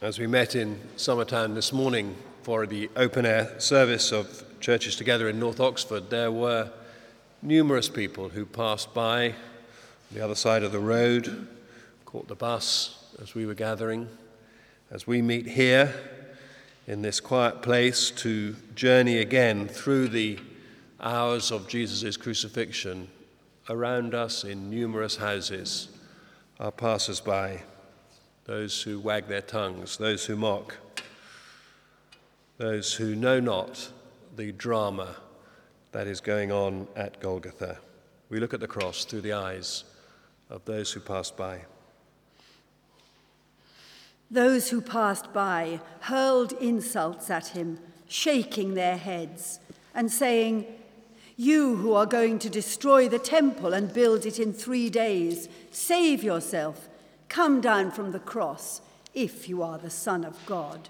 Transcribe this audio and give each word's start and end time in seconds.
As 0.00 0.20
we 0.20 0.28
met 0.28 0.54
in 0.54 0.78
Summertown 0.96 1.56
this 1.56 1.72
morning 1.72 2.14
for 2.44 2.66
the 2.66 2.88
open 2.94 3.26
air 3.26 3.58
service 3.58 4.12
of 4.12 4.44
Churches 4.60 4.94
Together 4.94 5.28
in 5.28 5.40
North 5.40 5.58
Oxford, 5.58 6.08
there 6.08 6.30
were 6.30 6.70
numerous 7.42 7.88
people 7.88 8.28
who 8.28 8.46
passed 8.46 8.94
by 8.94 9.34
the 10.12 10.20
other 10.20 10.36
side 10.36 10.62
of 10.62 10.70
the 10.70 10.78
road, 10.78 11.48
caught 12.04 12.28
the 12.28 12.36
bus 12.36 13.12
as 13.20 13.34
we 13.34 13.44
were 13.44 13.54
gathering. 13.54 14.08
As 14.92 15.08
we 15.08 15.20
meet 15.20 15.48
here 15.48 15.92
in 16.86 17.02
this 17.02 17.18
quiet 17.18 17.60
place 17.60 18.12
to 18.12 18.54
journey 18.76 19.18
again 19.18 19.66
through 19.66 20.10
the 20.10 20.38
hours 21.00 21.50
of 21.50 21.66
Jesus' 21.66 22.16
crucifixion, 22.16 23.08
around 23.68 24.14
us 24.14 24.44
in 24.44 24.70
numerous 24.70 25.16
houses 25.16 25.88
are 26.60 26.70
passers 26.70 27.18
by, 27.18 27.62
those 28.48 28.80
who 28.80 28.98
wag 28.98 29.28
their 29.28 29.42
tongues, 29.42 29.98
those 29.98 30.24
who 30.24 30.34
mock, 30.34 30.74
those 32.56 32.94
who 32.94 33.14
know 33.14 33.38
not 33.38 33.92
the 34.36 34.52
drama 34.52 35.16
that 35.92 36.06
is 36.06 36.22
going 36.22 36.50
on 36.50 36.88
at 36.96 37.20
Golgotha. 37.20 37.78
We 38.30 38.40
look 38.40 38.54
at 38.54 38.60
the 38.60 38.66
cross 38.66 39.04
through 39.04 39.20
the 39.20 39.34
eyes 39.34 39.84
of 40.48 40.64
those 40.64 40.90
who 40.90 41.00
passed 41.00 41.36
by. 41.36 41.60
Those 44.30 44.70
who 44.70 44.80
passed 44.80 45.30
by 45.34 45.80
hurled 46.00 46.52
insults 46.52 47.28
at 47.28 47.48
him, 47.48 47.78
shaking 48.08 48.72
their 48.72 48.96
heads 48.96 49.60
and 49.94 50.10
saying, 50.10 50.64
You 51.36 51.76
who 51.76 51.92
are 51.92 52.06
going 52.06 52.38
to 52.38 52.48
destroy 52.48 53.10
the 53.10 53.18
temple 53.18 53.74
and 53.74 53.92
build 53.92 54.24
it 54.24 54.38
in 54.38 54.54
three 54.54 54.88
days, 54.88 55.50
save 55.70 56.24
yourself. 56.24 56.87
Come 57.28 57.60
down 57.60 57.90
from 57.90 58.12
the 58.12 58.18
cross 58.18 58.80
if 59.14 59.48
you 59.48 59.62
are 59.62 59.78
the 59.78 59.90
Son 59.90 60.24
of 60.24 60.38
God. 60.46 60.88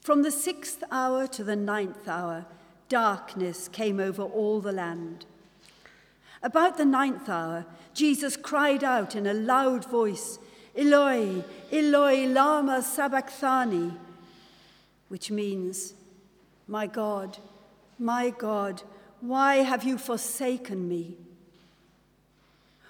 From 0.00 0.22
the 0.22 0.30
sixth 0.30 0.84
hour 0.90 1.26
to 1.26 1.42
the 1.42 1.56
ninth 1.56 2.06
hour, 2.06 2.46
darkness 2.88 3.68
came 3.68 3.98
over 3.98 4.22
all 4.22 4.60
the 4.60 4.72
land. 4.72 5.26
About 6.42 6.76
the 6.76 6.84
ninth 6.84 7.28
hour, 7.28 7.66
Jesus 7.92 8.36
cried 8.36 8.84
out 8.84 9.16
in 9.16 9.26
a 9.26 9.34
loud 9.34 9.84
voice, 9.90 10.38
Eloi, 10.76 11.42
Eloi, 11.72 12.26
lama 12.26 12.82
sabachthani, 12.82 13.94
which 15.08 15.30
means, 15.30 15.94
My 16.68 16.86
God, 16.86 17.38
my 17.98 18.30
God, 18.30 18.82
why 19.20 19.56
have 19.56 19.82
you 19.82 19.98
forsaken 19.98 20.88
me? 20.88 21.16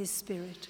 his 0.00 0.10
spirit. 0.10 0.66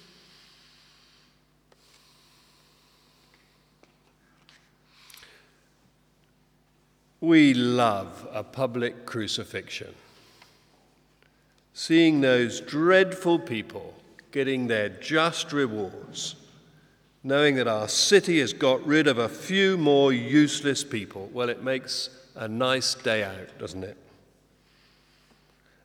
We 7.21 7.53
love 7.53 8.27
a 8.33 8.43
public 8.43 9.05
crucifixion. 9.05 9.95
Seeing 11.73 12.19
those 12.19 12.59
dreadful 12.59 13.39
people 13.39 13.93
getting 14.31 14.67
their 14.67 14.89
just 14.89 15.53
rewards, 15.53 16.35
knowing 17.23 17.55
that 17.55 17.69
our 17.69 17.87
city 17.87 18.39
has 18.41 18.51
got 18.51 18.85
rid 18.85 19.07
of 19.07 19.17
a 19.17 19.29
few 19.29 19.77
more 19.77 20.11
useless 20.11 20.83
people, 20.83 21.29
well, 21.31 21.47
it 21.47 21.63
makes 21.63 22.09
a 22.35 22.49
nice 22.49 22.95
day 22.95 23.23
out, 23.23 23.57
doesn't 23.57 23.85
it? 23.85 23.95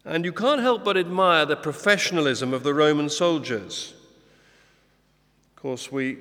And 0.07 0.25
you 0.25 0.33
can't 0.33 0.61
help 0.61 0.85
but 0.85 0.97
admire 0.97 1.45
the 1.45 1.57
professionalism 1.57 2.55
of 2.55 2.63
the 2.63 2.73
Roman 2.73 3.09
soldiers. 3.09 3.93
Of 5.51 5.63
course, 5.63 5.91
we, 5.91 6.19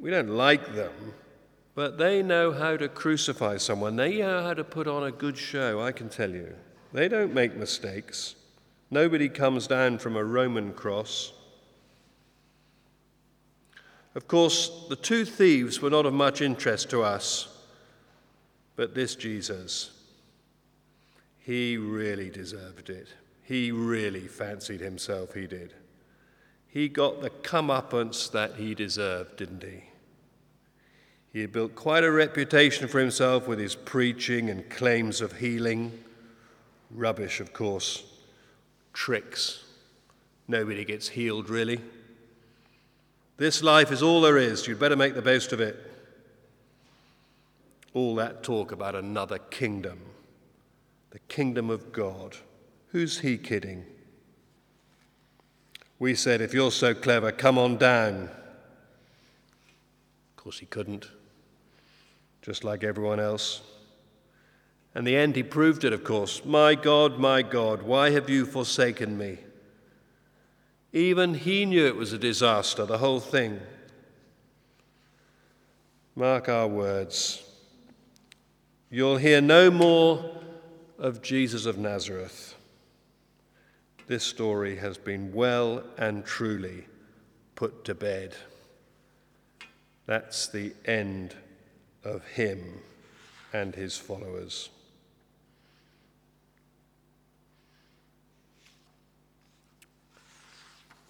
we 0.00 0.10
don't 0.10 0.28
like 0.28 0.76
them, 0.76 0.92
but 1.74 1.98
they 1.98 2.22
know 2.22 2.52
how 2.52 2.76
to 2.76 2.88
crucify 2.88 3.56
someone. 3.56 3.96
They 3.96 4.18
know 4.18 4.44
how 4.44 4.54
to 4.54 4.62
put 4.62 4.86
on 4.86 5.02
a 5.02 5.10
good 5.10 5.36
show, 5.36 5.82
I 5.82 5.90
can 5.90 6.08
tell 6.08 6.30
you. 6.30 6.54
They 6.92 7.08
don't 7.08 7.34
make 7.34 7.56
mistakes. 7.56 8.36
Nobody 8.92 9.28
comes 9.28 9.66
down 9.66 9.98
from 9.98 10.14
a 10.14 10.22
Roman 10.22 10.72
cross. 10.72 11.32
Of 14.14 14.28
course, 14.28 14.86
the 14.88 14.94
two 14.94 15.24
thieves 15.24 15.82
were 15.82 15.90
not 15.90 16.06
of 16.06 16.14
much 16.14 16.40
interest 16.40 16.90
to 16.90 17.02
us, 17.02 17.48
but 18.76 18.94
this 18.94 19.16
Jesus, 19.16 19.90
he 21.46 21.76
really 21.76 22.28
deserved 22.28 22.90
it. 22.90 23.06
He 23.44 23.70
really 23.70 24.26
fancied 24.26 24.80
himself, 24.80 25.34
he 25.34 25.46
did. 25.46 25.74
He 26.66 26.88
got 26.88 27.22
the 27.22 27.30
comeuppance 27.30 28.28
that 28.32 28.56
he 28.56 28.74
deserved, 28.74 29.36
didn't 29.36 29.62
he? 29.62 29.84
He 31.32 31.42
had 31.42 31.52
built 31.52 31.76
quite 31.76 32.02
a 32.02 32.10
reputation 32.10 32.88
for 32.88 32.98
himself 32.98 33.46
with 33.46 33.60
his 33.60 33.76
preaching 33.76 34.50
and 34.50 34.68
claims 34.68 35.20
of 35.20 35.38
healing. 35.38 35.92
Rubbish, 36.90 37.38
of 37.38 37.52
course. 37.52 38.02
Tricks. 38.92 39.62
Nobody 40.48 40.84
gets 40.84 41.10
healed, 41.10 41.48
really. 41.48 41.80
This 43.36 43.62
life 43.62 43.92
is 43.92 44.02
all 44.02 44.20
there 44.20 44.36
is. 44.36 44.66
You'd 44.66 44.80
better 44.80 44.96
make 44.96 45.14
the 45.14 45.22
best 45.22 45.52
of 45.52 45.60
it. 45.60 45.76
All 47.94 48.16
that 48.16 48.42
talk 48.42 48.72
about 48.72 48.96
another 48.96 49.38
kingdom, 49.38 50.00
the 51.10 51.18
kingdom 51.20 51.70
of 51.70 51.92
God. 51.92 52.36
Who's 52.88 53.20
he 53.20 53.38
kidding? 53.38 53.84
We 55.98 56.14
said, 56.14 56.40
if 56.40 56.52
you're 56.52 56.70
so 56.70 56.94
clever, 56.94 57.32
come 57.32 57.58
on 57.58 57.78
down. 57.78 58.30
Of 60.28 60.36
course, 60.36 60.58
he 60.58 60.66
couldn't 60.66 61.10
just 62.42 62.64
like 62.64 62.84
everyone 62.84 63.18
else. 63.18 63.62
And 64.94 65.06
the 65.06 65.16
end, 65.16 65.36
he 65.36 65.42
proved 65.42 65.84
it, 65.84 65.92
of 65.92 66.04
course. 66.04 66.44
My 66.44 66.74
God, 66.74 67.18
my 67.18 67.42
God, 67.42 67.82
why 67.82 68.10
have 68.10 68.30
you 68.30 68.46
forsaken 68.46 69.18
me? 69.18 69.38
Even 70.92 71.34
he 71.34 71.66
knew 71.66 71.86
it 71.86 71.96
was 71.96 72.12
a 72.12 72.18
disaster, 72.18 72.86
the 72.86 72.98
whole 72.98 73.20
thing. 73.20 73.60
Mark 76.14 76.48
our 76.48 76.66
words. 76.66 77.42
You'll 78.88 79.18
hear 79.18 79.40
no 79.40 79.70
more 79.70 80.40
of 80.98 81.22
Jesus 81.22 81.66
of 81.66 81.78
Nazareth. 81.78 82.54
This 84.06 84.24
story 84.24 84.76
has 84.76 84.96
been 84.96 85.32
well 85.32 85.82
and 85.98 86.24
truly 86.24 86.84
put 87.54 87.84
to 87.84 87.94
bed. 87.94 88.34
That's 90.06 90.46
the 90.46 90.72
end 90.84 91.34
of 92.04 92.24
him 92.24 92.80
and 93.52 93.74
his 93.74 93.96
followers. 93.96 94.70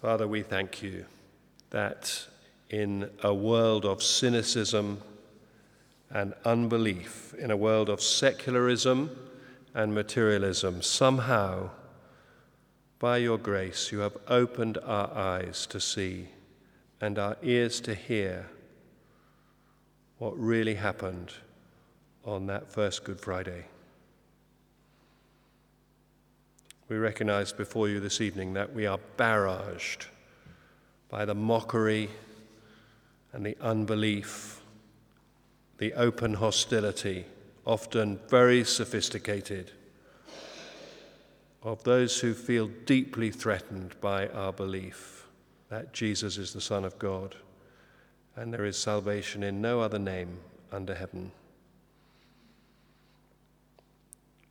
Father, 0.01 0.27
we 0.27 0.41
thank 0.41 0.81
you 0.81 1.05
that 1.69 2.25
in 2.69 3.09
a 3.23 3.33
world 3.33 3.85
of 3.85 4.01
cynicism 4.01 5.01
and 6.09 6.33
unbelief, 6.45 7.33
in 7.35 7.51
a 7.51 7.57
world 7.57 7.89
of 7.89 8.01
secularism 8.01 9.09
and 9.77 9.93
materialism, 9.93 10.81
somehow, 10.81 11.69
by 12.97 13.17
your 13.17 13.37
grace, 13.37 13.91
you 13.91 13.99
have 13.99 14.17
opened 14.27 14.79
our 14.83 15.15
eyes 15.15 15.67
to 15.67 15.79
see 15.79 16.29
and 16.99 17.19
our 17.19 17.37
ears 17.43 17.79
to 17.79 17.93
hear 17.93 18.47
what 20.17 20.35
really 20.35 20.73
happened 20.73 21.31
on 22.25 22.47
that 22.47 22.73
first 22.73 23.03
Good 23.03 23.21
Friday. 23.21 23.65
We 26.89 26.97
recognize 26.97 27.53
before 27.53 27.87
you 27.87 27.99
this 27.99 28.19
evening 28.19 28.53
that 28.53 28.73
we 28.73 28.87
are 28.87 28.99
barraged 29.15 30.07
by 31.07 31.23
the 31.23 31.35
mockery 31.35 32.09
and 33.31 33.45
the 33.45 33.55
unbelief, 33.61 34.59
the 35.77 35.93
open 35.93 36.33
hostility, 36.33 37.27
often 37.67 38.17
very 38.29 38.63
sophisticated, 38.63 39.71
of 41.61 41.83
those 41.83 42.21
who 42.21 42.33
feel 42.33 42.69
deeply 42.85 43.29
threatened 43.29 43.93
by 43.99 44.27
our 44.29 44.53
belief 44.53 45.27
that 45.69 45.91
Jesus 45.91 46.37
is 46.37 46.53
the 46.53 46.61
Son 46.61 46.85
of 46.85 46.97
God 46.97 47.35
and 48.37 48.53
there 48.53 48.63
is 48.63 48.77
salvation 48.77 49.43
in 49.43 49.61
no 49.61 49.81
other 49.81 49.99
name 49.99 50.37
under 50.71 50.95
heaven. 50.95 51.31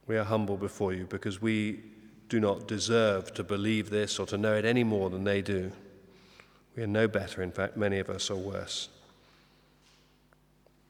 We 0.06 0.18
are 0.18 0.24
humble 0.24 0.58
before 0.58 0.92
you 0.92 1.06
because 1.06 1.40
we 1.40 1.80
do 2.28 2.38
not 2.38 2.68
deserve 2.68 3.32
to 3.34 3.42
believe 3.42 3.88
this 3.88 4.18
or 4.18 4.26
to 4.26 4.36
know 4.36 4.54
it 4.56 4.66
any 4.66 4.84
more 4.84 5.08
than 5.08 5.24
they 5.24 5.40
do. 5.40 5.72
We 6.76 6.82
are 6.82 6.88
no 6.88 7.08
better, 7.08 7.42
in 7.42 7.52
fact, 7.52 7.78
many 7.78 7.98
of 7.98 8.10
us 8.10 8.30
are 8.30 8.36
worse. 8.36 8.90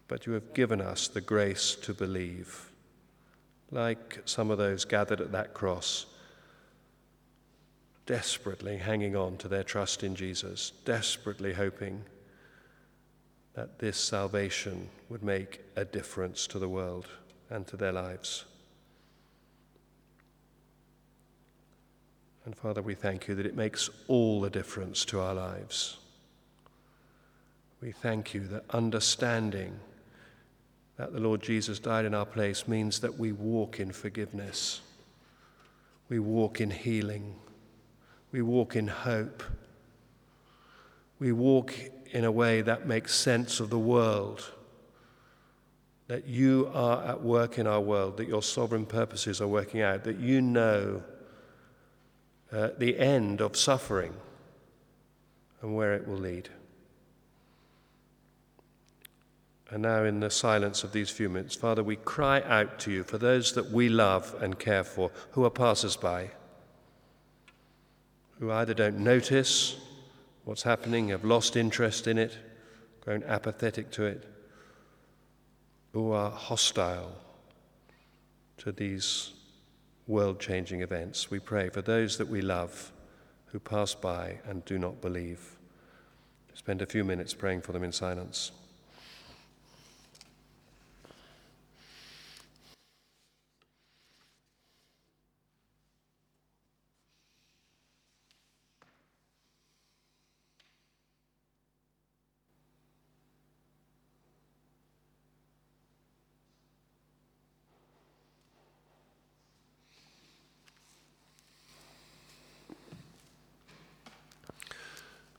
But 0.08 0.26
you 0.26 0.32
have 0.34 0.54
given 0.54 0.80
us 0.80 1.08
the 1.08 1.20
grace 1.20 1.74
to 1.82 1.92
believe, 1.92 2.70
like 3.70 4.20
some 4.24 4.50
of 4.50 4.58
those 4.58 4.84
gathered 4.84 5.20
at 5.20 5.32
that 5.32 5.52
cross, 5.52 6.06
desperately 8.06 8.76
hanging 8.76 9.16
on 9.16 9.36
to 9.38 9.48
their 9.48 9.64
trust 9.64 10.04
in 10.04 10.14
Jesus, 10.14 10.72
desperately 10.84 11.52
hoping 11.52 12.04
that 13.54 13.78
this 13.78 13.96
salvation 13.96 14.88
would 15.08 15.22
make 15.22 15.60
a 15.74 15.84
difference 15.84 16.46
to 16.46 16.58
the 16.58 16.68
world 16.68 17.08
and 17.50 17.66
to 17.66 17.76
their 17.76 17.92
lives. 17.92 18.44
And 22.44 22.56
Father, 22.56 22.80
we 22.80 22.94
thank 22.94 23.26
you 23.26 23.34
that 23.34 23.46
it 23.46 23.56
makes 23.56 23.90
all 24.06 24.40
the 24.40 24.50
difference 24.50 25.04
to 25.06 25.20
our 25.20 25.34
lives. 25.34 25.96
We 27.80 27.90
thank 27.90 28.34
you 28.34 28.46
that 28.48 28.64
understanding 28.70 29.80
that 30.96 31.12
the 31.12 31.20
Lord 31.20 31.42
Jesus 31.42 31.78
died 31.78 32.04
in 32.04 32.14
our 32.14 32.24
place 32.24 32.66
means 32.66 33.00
that 33.00 33.18
we 33.18 33.32
walk 33.32 33.80
in 33.80 33.92
forgiveness, 33.92 34.80
we 36.08 36.18
walk 36.18 36.60
in 36.60 36.70
healing, 36.70 37.34
we 38.32 38.42
walk 38.42 38.76
in 38.76 38.86
hope, 38.88 39.42
we 41.18 41.32
walk 41.32 41.74
in 42.12 42.24
a 42.24 42.32
way 42.32 42.62
that 42.62 42.86
makes 42.86 43.14
sense 43.14 43.60
of 43.60 43.70
the 43.70 43.78
world. 43.78 44.52
That 46.08 46.26
you 46.26 46.70
are 46.72 47.04
at 47.04 47.22
work 47.22 47.58
in 47.58 47.66
our 47.66 47.80
world, 47.80 48.16
that 48.18 48.28
your 48.28 48.42
sovereign 48.42 48.86
purposes 48.86 49.40
are 49.40 49.48
working 49.48 49.82
out, 49.82 50.04
that 50.04 50.18
you 50.18 50.40
know 50.40 51.02
uh, 52.52 52.68
the 52.78 52.96
end 52.98 53.40
of 53.40 53.56
suffering 53.56 54.14
and 55.62 55.74
where 55.74 55.94
it 55.94 56.06
will 56.06 56.18
lead. 56.18 56.48
And 59.70 59.82
now, 59.82 60.04
in 60.04 60.20
the 60.20 60.30
silence 60.30 60.84
of 60.84 60.92
these 60.92 61.10
few 61.10 61.28
minutes, 61.28 61.56
Father, 61.56 61.82
we 61.82 61.96
cry 61.96 62.40
out 62.42 62.78
to 62.80 62.92
you 62.92 63.02
for 63.02 63.18
those 63.18 63.52
that 63.54 63.70
we 63.70 63.88
love 63.88 64.34
and 64.40 64.58
care 64.58 64.84
for 64.84 65.10
who 65.32 65.44
are 65.44 65.50
passers 65.50 65.96
by, 65.96 66.30
who 68.38 68.52
either 68.52 68.74
don't 68.74 68.98
notice 68.98 69.76
what's 70.44 70.62
happening, 70.62 71.08
have 71.08 71.24
lost 71.24 71.56
interest 71.56 72.06
in 72.06 72.16
it, 72.16 72.38
grown 73.00 73.24
apathetic 73.24 73.90
to 73.90 74.04
it, 74.04 74.24
who 75.92 76.12
are 76.12 76.30
hostile 76.30 77.16
to 78.58 78.70
these 78.70 79.32
world 80.06 80.38
changing 80.38 80.82
events. 80.82 81.28
We 81.28 81.40
pray 81.40 81.70
for 81.70 81.82
those 81.82 82.18
that 82.18 82.28
we 82.28 82.40
love 82.40 82.92
who 83.46 83.58
pass 83.58 83.94
by 83.94 84.38
and 84.46 84.64
do 84.64 84.78
not 84.78 85.00
believe. 85.00 85.56
Spend 86.54 86.82
a 86.82 86.86
few 86.86 87.02
minutes 87.02 87.34
praying 87.34 87.62
for 87.62 87.72
them 87.72 87.82
in 87.82 87.92
silence. 87.92 88.52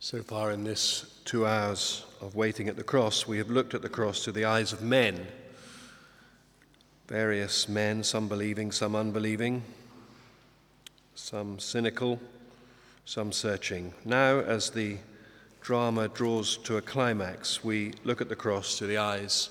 So 0.10 0.24
far, 0.24 0.52
in 0.52 0.64
this 0.64 1.20
two 1.26 1.46
hours 1.46 2.06
of 2.22 2.34
waiting 2.34 2.70
at 2.70 2.78
the 2.78 2.84
cross, 2.86 3.28
we 3.28 3.40
have 3.40 3.50
looked 3.50 3.74
at 3.74 3.82
the 3.82 3.90
cross 3.90 4.24
through 4.24 4.32
the 4.40 4.46
eyes 4.46 4.72
of 4.72 4.82
men. 4.82 5.28
Various 7.10 7.68
men, 7.68 8.04
some 8.04 8.30
believing, 8.30 8.72
some 8.72 8.96
unbelieving, 8.96 9.64
some 11.14 11.60
cynical, 11.60 12.22
some 13.04 13.34
searching. 13.34 13.94
Now, 14.06 14.40
as 14.40 14.70
the 14.70 14.96
drama 15.60 16.08
draws 16.08 16.56
to 16.60 16.78
a 16.78 16.82
climax, 16.82 17.62
we 17.66 17.92
look 18.06 18.22
at 18.22 18.30
the 18.30 18.36
cross 18.38 18.78
through 18.78 18.88
the 18.88 19.00
eyes 19.00 19.50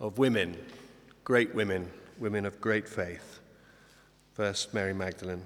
of 0.00 0.16
women, 0.16 0.56
great 1.22 1.54
women, 1.54 1.90
women 2.18 2.46
of 2.46 2.58
great 2.62 2.88
faith. 2.88 3.40
First, 4.32 4.72
Mary 4.72 4.94
Magdalene. 4.94 5.42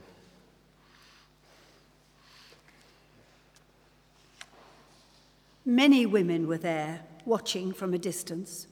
Many 5.69 6.07
women 6.07 6.47
were 6.47 6.59
there, 6.59 7.01
watching 7.25 7.73
from 7.73 7.93
a 7.93 7.99
distance. 7.99 8.69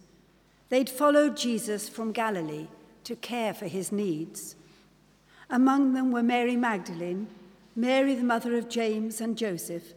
They'd 0.68 0.88
followed 0.88 1.36
Jesus 1.36 1.88
from 1.88 2.12
Galilee 2.12 2.68
to 3.02 3.16
care 3.16 3.52
for 3.52 3.66
his 3.66 3.90
needs. 3.90 4.54
Among 5.50 5.92
them 5.92 6.12
were 6.12 6.22
Mary 6.22 6.54
Magdalene, 6.54 7.26
Mary, 7.74 8.14
the 8.14 8.22
mother 8.22 8.56
of 8.56 8.68
James 8.68 9.20
and 9.20 9.36
Joseph, 9.36 9.92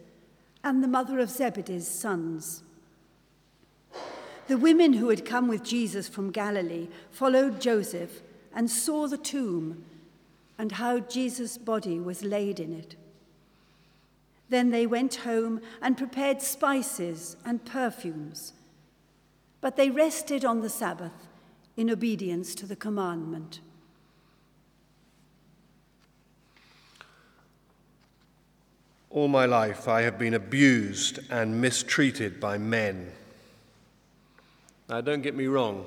and 0.64 0.82
the 0.82 0.88
mother 0.88 1.20
of 1.20 1.30
Zebedee's 1.30 1.86
sons. 1.86 2.64
The 4.48 4.58
women 4.58 4.94
who 4.94 5.08
had 5.08 5.24
come 5.24 5.46
with 5.46 5.62
Jesus 5.62 6.08
from 6.08 6.32
Galilee 6.32 6.88
followed 7.12 7.60
Joseph 7.60 8.22
and 8.52 8.68
saw 8.68 9.06
the 9.06 9.16
tomb 9.16 9.84
and 10.58 10.72
how 10.72 10.98
Jesus' 10.98 11.58
body 11.58 12.00
was 12.00 12.24
laid 12.24 12.58
in 12.58 12.72
it. 12.72 12.96
Then 14.48 14.70
they 14.70 14.86
went 14.86 15.16
home 15.16 15.60
and 15.82 15.96
prepared 15.96 16.40
spices 16.40 17.36
and 17.44 17.64
perfumes. 17.64 18.54
But 19.60 19.76
they 19.76 19.90
rested 19.90 20.44
on 20.44 20.60
the 20.60 20.70
Sabbath 20.70 21.28
in 21.76 21.90
obedience 21.90 22.54
to 22.56 22.66
the 22.66 22.76
commandment. 22.76 23.60
All 29.10 29.28
my 29.28 29.46
life 29.46 29.88
I 29.88 30.02
have 30.02 30.18
been 30.18 30.34
abused 30.34 31.18
and 31.30 31.60
mistreated 31.60 32.40
by 32.40 32.58
men. 32.58 33.10
Now, 34.88 35.00
don't 35.00 35.22
get 35.22 35.34
me 35.34 35.46
wrong. 35.46 35.84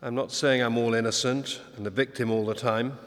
I'm 0.00 0.14
not 0.14 0.32
saying 0.32 0.62
I'm 0.62 0.78
all 0.78 0.94
innocent 0.94 1.60
and 1.76 1.86
the 1.86 1.90
victim 1.90 2.30
all 2.30 2.44
the 2.44 2.54
time. 2.54 2.98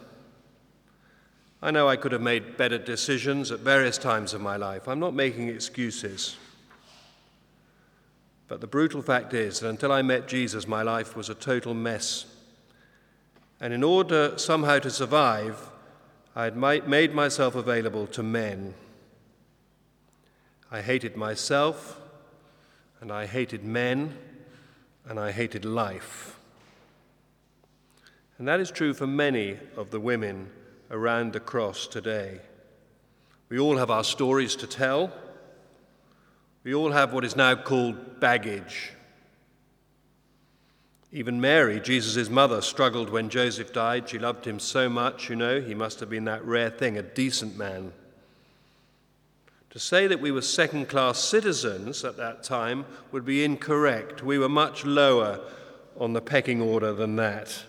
I 1.66 1.72
know 1.72 1.90
I 1.90 1.96
could 1.96 2.12
have 2.12 2.22
made 2.22 2.58
better 2.58 2.78
decisions 2.78 3.50
at 3.50 3.62
various 3.62 3.98
times 3.98 4.36
of 4.36 4.42
my 4.42 4.56
life. 4.56 4.88
I'm 4.88 5.00
not 5.00 5.16
making 5.16 5.50
excuses. 5.50 6.38
But 8.48 8.62
the 8.62 8.68
brutal 8.68 9.02
fact 9.02 9.34
is 9.34 9.62
that 9.62 9.70
until 9.70 9.92
I 9.92 10.04
met 10.04 10.28
Jesus, 10.28 10.68
my 10.68 10.84
life 10.84 11.16
was 11.16 11.28
a 11.28 11.34
total 11.34 11.74
mess. 11.74 12.28
And 13.60 13.74
in 13.74 13.84
order 13.84 14.38
somehow 14.38 14.78
to 14.78 14.92
survive, 14.92 15.72
I 16.36 16.44
had 16.44 16.56
made 16.56 17.16
myself 17.16 17.56
available 17.56 18.06
to 18.08 18.22
men. 18.22 18.76
I 20.72 20.82
hated 20.82 21.18
myself, 21.18 22.00
and 23.02 23.12
I 23.12 23.26
hated 23.26 23.64
men, 23.64 24.16
and 25.10 25.20
I 25.20 25.32
hated 25.32 25.66
life. 25.66 26.38
And 28.38 28.48
that 28.48 28.60
is 28.60 28.70
true 28.70 28.94
for 28.94 29.08
many 29.08 29.58
of 29.76 29.90
the 29.90 30.00
women 30.00 30.52
around 30.92 31.34
the 31.34 31.40
cross 31.40 31.88
today. 31.88 32.40
We 33.50 33.60
all 33.60 33.78
have 33.78 33.92
our 33.92 34.04
stories 34.04 34.56
to 34.58 34.68
tell. 34.68 35.12
We 36.64 36.74
all 36.74 36.92
have 36.92 37.14
what 37.14 37.26
is 37.26 37.36
now 37.36 37.56
called 37.56 38.20
baggage. 38.20 38.92
Even 41.12 41.40
Mary, 41.40 41.80
Jesus' 41.80 42.30
mother, 42.30 42.62
struggled 42.62 43.10
when 43.10 43.30
Joseph 43.30 43.72
died. 43.72 44.10
She 44.10 44.20
loved 44.20 44.46
him 44.46 44.60
so 44.60 44.90
much, 44.90 45.30
you 45.30 45.36
know, 45.36 45.62
he 45.62 45.74
must 45.74 46.00
have 46.00 46.10
been 46.10 46.26
that 46.26 46.44
rare 46.44 46.70
thing, 46.70 46.98
a 46.98 47.04
decent 47.04 47.56
man. 47.56 47.94
To 49.70 49.80
say 49.80 50.08
that 50.08 50.20
we 50.20 50.32
were 50.32 50.42
second 50.42 50.88
class 50.88 51.20
citizens 51.20 52.04
at 52.04 52.18
that 52.18 52.44
time 52.44 52.86
would 53.12 53.26
be 53.26 53.44
incorrect. 53.44 54.24
We 54.24 54.38
were 54.38 54.50
much 54.50 54.86
lower 54.86 55.40
on 55.98 56.14
the 56.14 56.22
pecking 56.22 56.62
order 56.62 56.94
than 56.94 57.16
that. 57.18 57.64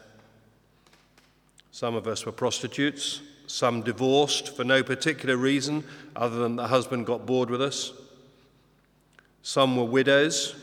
Some 1.76 1.95
of 1.95 2.06
us 2.06 2.25
were 2.25 2.33
prostitutes, 2.33 3.21
some 3.47 3.83
divorced 3.83 4.56
for 4.56 4.64
no 4.64 4.83
particular 4.83 5.37
reason 5.37 5.85
other 6.16 6.38
than 6.38 6.56
the 6.56 6.68
husband 6.68 7.04
got 7.04 7.26
bored 7.26 7.50
with 7.50 7.61
us. 7.61 7.92
Some 9.42 9.76
were 9.76 9.85
widows, 9.85 10.56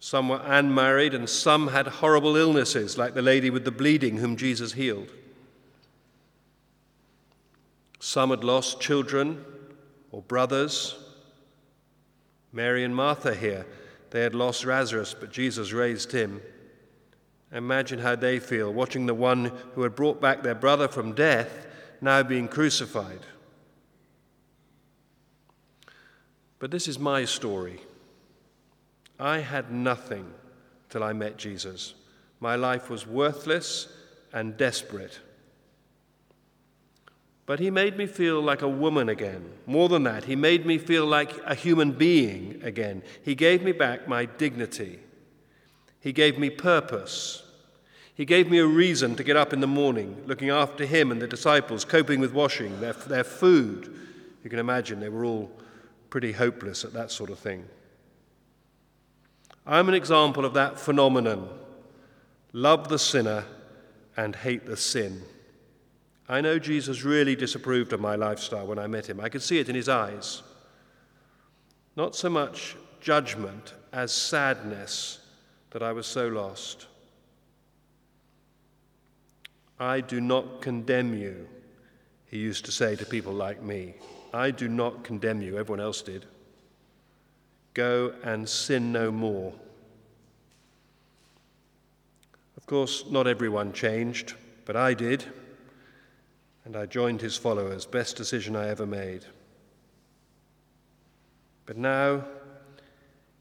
some 0.00 0.28
were 0.28 0.42
unmarried, 0.44 1.14
and 1.14 1.28
some 1.30 1.68
had 1.68 1.86
horrible 1.86 2.34
illnesses, 2.34 2.98
like 2.98 3.14
the 3.14 3.22
lady 3.22 3.48
with 3.48 3.64
the 3.64 3.70
bleeding 3.70 4.16
whom 4.16 4.36
Jesus 4.36 4.72
healed. 4.72 5.12
Some 8.00 8.30
had 8.30 8.42
lost 8.42 8.80
children 8.80 9.44
or 10.10 10.20
brothers. 10.22 10.96
Mary 12.52 12.82
and 12.82 12.96
Martha 12.96 13.36
here, 13.36 13.64
they 14.10 14.22
had 14.22 14.34
lost 14.34 14.64
Lazarus, 14.64 15.14
but 15.14 15.30
Jesus 15.30 15.70
raised 15.70 16.10
him. 16.10 16.42
Imagine 17.52 17.98
how 17.98 18.14
they 18.14 18.38
feel 18.38 18.72
watching 18.72 19.06
the 19.06 19.14
one 19.14 19.52
who 19.74 19.82
had 19.82 19.96
brought 19.96 20.20
back 20.20 20.42
their 20.42 20.54
brother 20.54 20.86
from 20.86 21.12
death 21.12 21.66
now 22.00 22.22
being 22.22 22.48
crucified. 22.48 23.20
But 26.58 26.70
this 26.70 26.86
is 26.86 26.98
my 26.98 27.24
story. 27.24 27.80
I 29.18 29.38
had 29.38 29.72
nothing 29.72 30.32
till 30.88 31.02
I 31.02 31.12
met 31.12 31.36
Jesus. 31.36 31.94
My 32.38 32.56
life 32.56 32.88
was 32.88 33.06
worthless 33.06 33.88
and 34.32 34.56
desperate. 34.56 35.20
But 37.46 37.58
he 37.58 37.70
made 37.70 37.96
me 37.96 38.06
feel 38.06 38.40
like 38.40 38.62
a 38.62 38.68
woman 38.68 39.08
again. 39.08 39.50
More 39.66 39.88
than 39.88 40.04
that, 40.04 40.24
he 40.24 40.36
made 40.36 40.64
me 40.64 40.78
feel 40.78 41.04
like 41.04 41.32
a 41.44 41.54
human 41.54 41.90
being 41.90 42.60
again. 42.62 43.02
He 43.24 43.34
gave 43.34 43.62
me 43.62 43.72
back 43.72 44.06
my 44.06 44.26
dignity. 44.26 45.00
He 46.00 46.12
gave 46.12 46.38
me 46.38 46.50
purpose. 46.50 47.42
He 48.14 48.24
gave 48.24 48.50
me 48.50 48.58
a 48.58 48.66
reason 48.66 49.16
to 49.16 49.24
get 49.24 49.36
up 49.36 49.52
in 49.52 49.60
the 49.60 49.66
morning, 49.66 50.22
looking 50.26 50.50
after 50.50 50.84
him 50.84 51.10
and 51.10 51.22
the 51.22 51.26
disciples, 51.26 51.84
coping 51.84 52.20
with 52.20 52.32
washing, 52.32 52.80
their, 52.80 52.92
their 52.92 53.24
food. 53.24 53.96
You 54.42 54.50
can 54.50 54.58
imagine 54.58 55.00
they 55.00 55.08
were 55.08 55.24
all 55.24 55.50
pretty 56.08 56.32
hopeless 56.32 56.84
at 56.84 56.92
that 56.94 57.10
sort 57.10 57.30
of 57.30 57.38
thing. 57.38 57.64
I'm 59.66 59.88
an 59.88 59.94
example 59.94 60.44
of 60.44 60.54
that 60.54 60.80
phenomenon 60.80 61.48
love 62.52 62.88
the 62.88 62.98
sinner 62.98 63.44
and 64.16 64.34
hate 64.34 64.66
the 64.66 64.76
sin. 64.76 65.22
I 66.28 66.40
know 66.40 66.58
Jesus 66.58 67.04
really 67.04 67.36
disapproved 67.36 67.92
of 67.92 68.00
my 68.00 68.16
lifestyle 68.16 68.66
when 68.66 68.78
I 68.78 68.86
met 68.86 69.08
him. 69.08 69.20
I 69.20 69.28
could 69.28 69.42
see 69.42 69.58
it 69.58 69.68
in 69.68 69.74
his 69.74 69.88
eyes. 69.88 70.42
Not 71.96 72.16
so 72.16 72.28
much 72.28 72.76
judgment 73.00 73.74
as 73.92 74.12
sadness 74.12 75.19
that 75.70 75.82
I 75.82 75.92
was 75.92 76.06
so 76.06 76.28
lost. 76.28 76.86
I 79.78 80.00
do 80.00 80.20
not 80.20 80.60
condemn 80.60 81.14
you, 81.14 81.48
he 82.26 82.38
used 82.38 82.64
to 82.66 82.72
say 82.72 82.96
to 82.96 83.06
people 83.06 83.32
like 83.32 83.62
me. 83.62 83.94
I 84.32 84.50
do 84.50 84.68
not 84.68 85.02
condemn 85.02 85.42
you, 85.42 85.58
everyone 85.58 85.80
else 85.80 86.02
did. 86.02 86.26
Go 87.74 88.14
and 88.22 88.48
sin 88.48 88.92
no 88.92 89.10
more. 89.10 89.52
Of 92.56 92.66
course, 92.66 93.04
not 93.10 93.26
everyone 93.26 93.72
changed, 93.72 94.34
but 94.64 94.76
I 94.76 94.94
did, 94.94 95.24
and 96.64 96.76
I 96.76 96.86
joined 96.86 97.20
his 97.20 97.36
followers. 97.36 97.86
Best 97.86 98.16
decision 98.16 98.54
I 98.54 98.68
ever 98.68 98.86
made. 98.86 99.24
But 101.64 101.76
now, 101.76 102.24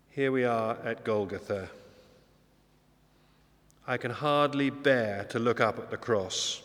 here 0.09 0.31
we 0.31 0.45
are 0.45 0.77
at 0.83 1.03
Golgotha. 1.03 1.69
I 3.89 3.97
can 3.97 4.11
hardly 4.11 4.69
bear 4.69 5.23
to 5.31 5.39
look 5.39 5.59
up 5.59 5.79
at 5.79 5.89
the 5.89 5.97
cross. 5.97 6.61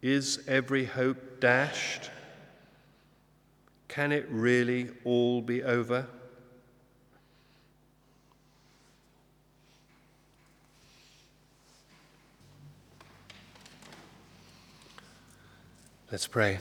Is 0.00 0.44
every 0.46 0.84
hope 0.84 1.40
dashed? 1.40 2.08
Can 3.88 4.12
it 4.12 4.28
really 4.30 4.90
all 5.02 5.42
be 5.42 5.64
over? 5.64 6.06
Let's 16.12 16.28
pray. 16.28 16.60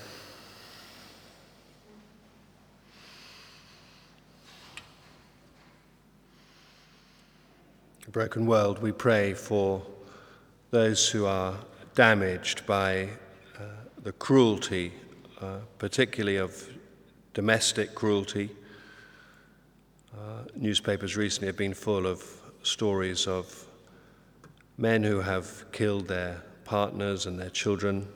Broken 8.12 8.46
world, 8.46 8.82
we 8.82 8.92
pray 8.92 9.34
for 9.34 9.82
those 10.72 11.08
who 11.08 11.26
are 11.26 11.56
damaged 11.96 12.66
by 12.66 13.08
uh, 13.58 13.64
the 14.04 14.12
cruelty, 14.14 14.92
uh, 15.42 15.58
particularly 15.78 16.38
of 16.38 16.70
domestic 17.34 17.96
cruelty. 17.96 18.50
Uh, 20.14 20.44
newspapers 20.56 21.16
recently 21.16 21.48
have 21.48 21.58
been 21.58 21.74
full 21.74 22.06
of 22.06 22.24
stories 22.64 23.28
of 23.28 23.66
men 24.78 25.04
who 25.04 25.22
have 25.22 25.72
killed 25.72 26.08
their 26.08 26.44
partners 26.66 27.26
and 27.26 27.40
their 27.40 27.50
children. 27.50 28.08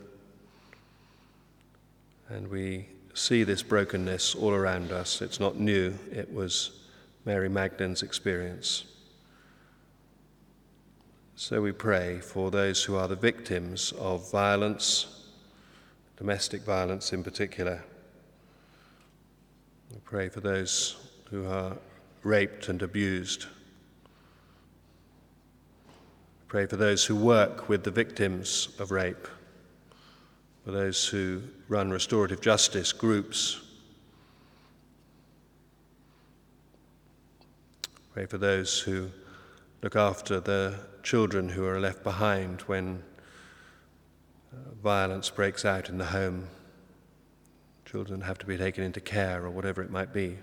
And 2.29 2.49
we 2.49 2.89
see 3.13 3.43
this 3.43 3.63
brokenness 3.63 4.35
all 4.35 4.51
around 4.51 4.91
us. 4.91 5.21
It's 5.21 5.39
not 5.39 5.57
new, 5.57 5.97
it 6.11 6.31
was 6.33 6.71
Mary 7.25 7.49
Magdalene's 7.49 8.03
experience. 8.03 8.83
So 11.39 11.61
we 11.61 11.71
pray 11.71 12.19
for 12.19 12.49
those 12.49 12.83
who 12.83 12.95
are 12.95 13.07
the 13.07 13.15
victims 13.15 13.91
of 13.99 14.31
violence, 14.31 15.27
domestic 16.17 16.63
violence 16.63 17.13
in 17.13 17.23
particular. 17.23 17.83
We 19.91 19.99
pray 20.03 20.29
for 20.29 20.39
those 20.39 20.95
who 21.29 21.45
are 21.45 21.77
raped 22.23 22.69
and 22.69 22.81
abused. 22.81 23.45
We 25.85 26.47
pray 26.47 26.65
for 26.65 26.75
those 26.75 27.05
who 27.05 27.15
work 27.15 27.69
with 27.69 27.83
the 27.83 27.91
victims 27.91 28.69
of 28.79 28.89
rape, 28.89 29.27
for 30.65 30.71
those 30.71 31.05
who 31.05 31.43
run 31.67 31.91
restorative 31.91 32.41
justice 32.41 32.91
groups. 32.91 33.61
Pray 38.11 38.25
for 38.25 38.39
those 38.39 38.79
who 38.79 39.11
look 39.83 39.95
after 39.95 40.39
the 40.39 40.79
children 41.07 41.47
who 41.47 41.65
are 41.65 41.79
left 41.79 42.03
behind 42.03 42.59
when 42.63 43.01
uh, 44.51 44.57
violence 44.83 45.29
breaks 45.29 45.63
out 45.63 45.87
in 45.87 45.97
the 45.97 46.03
home. 46.07 46.49
Children 47.85 48.19
have 48.19 48.37
to 48.39 48.45
be 48.45 48.57
taken 48.57 48.83
into 48.83 48.99
care 48.99 49.45
or 49.45 49.49
whatever 49.49 49.81
it 49.81 49.89
might 49.89 50.11
be. 50.11 50.37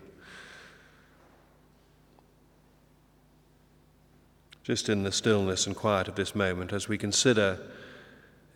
Just 4.63 4.89
in 4.89 5.03
the 5.03 5.13
stillness 5.13 5.67
and 5.67 5.77
quiet 5.77 6.09
of 6.09 6.15
this 6.15 6.35
moment, 6.35 6.73
as 6.73 6.89
we 6.89 6.97
consider 6.97 7.61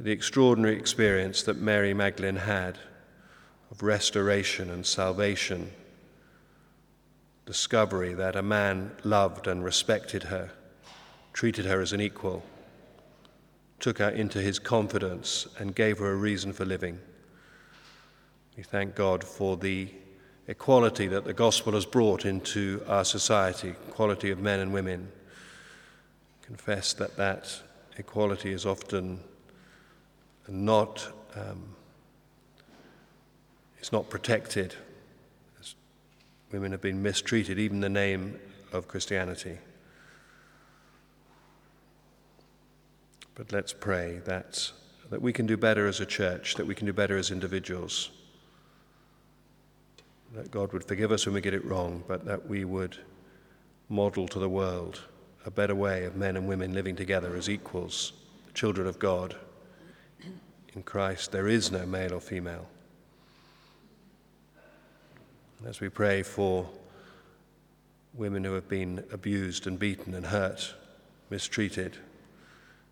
the 0.01 0.11
extraordinary 0.11 0.79
experience 0.79 1.43
that 1.43 1.59
Mary 1.59 1.93
Magdalene 1.93 2.37
had 2.37 2.79
of 3.71 3.83
restoration 3.83 4.71
and 4.71 4.87
salvation, 4.87 5.73
discovery 7.45 8.15
that 8.15 8.35
a 8.35 8.43
man 8.43 8.93
loved 9.05 9.47
and 9.47 9.63
respected 9.63 10.23
her 10.23 10.53
treated 11.39 11.67
her 11.67 11.81
as 11.81 11.93
an 11.93 12.01
equal, 12.01 12.43
took 13.79 13.99
her 13.99 14.09
into 14.09 14.41
his 14.41 14.59
confidence, 14.59 15.47
and 15.61 15.73
gave 15.73 15.99
her 15.99 16.11
a 16.11 16.17
reason 16.17 16.53
for 16.53 16.65
living. 16.65 16.99
We 18.57 18.65
thank 18.65 18.97
God 18.97 19.23
for 19.23 19.57
the 19.57 19.89
equality 20.49 21.07
that 21.07 21.25
the 21.25 21.33
gospel 21.33 21.75
has 21.75 21.87
brought 21.87 22.25
into 22.25 22.83
our 22.89 23.05
society, 23.05 23.77
equality 23.87 24.33
of 24.33 24.41
men 24.41 24.59
and 24.59 24.73
women. 24.73 25.13
Confess 26.43 26.93
that 26.95 27.17
that 27.19 27.63
equality 27.99 28.51
is 28.51 28.67
often 28.67 29.21
not 30.49 31.07
um, 31.37 31.63
it's 33.79 33.93
not 33.93 34.11
protected. 34.11 34.75
Women 36.51 36.73
have 36.73 36.83
been 36.83 37.01
mistreated, 37.01 37.61
even 37.61 37.79
the 37.79 37.89
name 37.89 38.41
of 38.73 38.89
Christianity. 38.89 39.59
But 43.39 43.53
let's 43.53 43.73
pray 43.73 44.21
that, 44.25 44.73
that 45.11 45.23
we 45.23 45.33
can 45.33 45.47
do 45.47 45.57
better 45.57 45.87
as 45.87 46.01
a 46.01 46.07
church, 46.07 46.57
that 46.57 46.67
we 46.67 46.75
can 46.75 46.87
do 46.87 46.93
better 46.93 47.17
as 47.17 47.31
individuals. 47.31 48.11
That 50.35 50.51
God 50.51 50.73
would 50.73 50.85
forgive 50.85 51.13
us 51.13 51.25
when 51.25 51.37
we 51.37 51.41
get 51.41 51.55
it 51.55 51.65
wrong, 51.65 52.03
but 52.09 52.25
that 52.25 52.49
we 52.49 52.65
would 52.65 52.97
model 53.89 54.27
to 54.27 54.41
the 54.41 54.49
world 54.49 55.03
a 55.47 55.53
better 55.53 55.77
way 55.77 56.05
of 56.05 56.17
men 56.17 56.37
and 56.37 56.49
women 56.49 56.75
living 56.75 56.97
together 56.97 57.37
as 57.37 57.49
equals, 57.49 58.13
children 58.55 58.89
of 58.89 58.99
God. 58.99 59.37
In 60.75 60.83
Christ, 60.83 61.31
there 61.31 61.47
is 61.47 61.71
no 61.71 61.87
male 61.87 62.15
or 62.15 62.21
female. 62.21 62.69
As 65.65 65.81
we 65.81 65.89
pray 65.89 66.25
for 66.25 66.69
women 68.15 68.43
who 68.43 68.55
have 68.55 68.69
been 68.69 69.05
abused 69.13 69.69
and 69.69 69.79
beaten 69.79 70.13
and 70.15 70.27
hurt, 70.27 70.75
mistreated, 71.31 71.99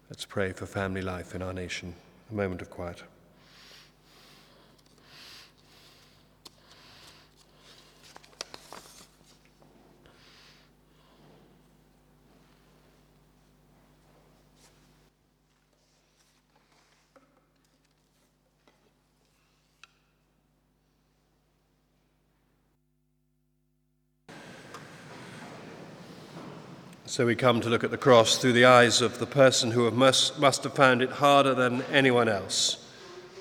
Let's 0.08 0.24
pray 0.24 0.52
for 0.52 0.66
family 0.66 1.02
life 1.02 1.34
in 1.34 1.42
our 1.42 1.52
nation. 1.52 1.92
A 2.30 2.34
moment 2.34 2.62
of 2.62 2.70
quiet. 2.70 3.02
So 27.16 27.24
we 27.24 27.34
come 27.34 27.62
to 27.62 27.70
look 27.70 27.82
at 27.82 27.90
the 27.90 27.96
cross 27.96 28.36
through 28.36 28.52
the 28.52 28.66
eyes 28.66 29.00
of 29.00 29.18
the 29.18 29.26
person 29.26 29.70
who 29.70 29.90
must, 29.90 30.38
must 30.38 30.64
have 30.64 30.74
found 30.74 31.00
it 31.00 31.08
harder 31.12 31.54
than 31.54 31.80
anyone 31.84 32.28
else 32.28 32.90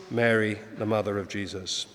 Mary, 0.09 0.59
the 0.77 0.85
mother 0.85 1.17
of 1.17 1.27
Jesus. 1.27 1.85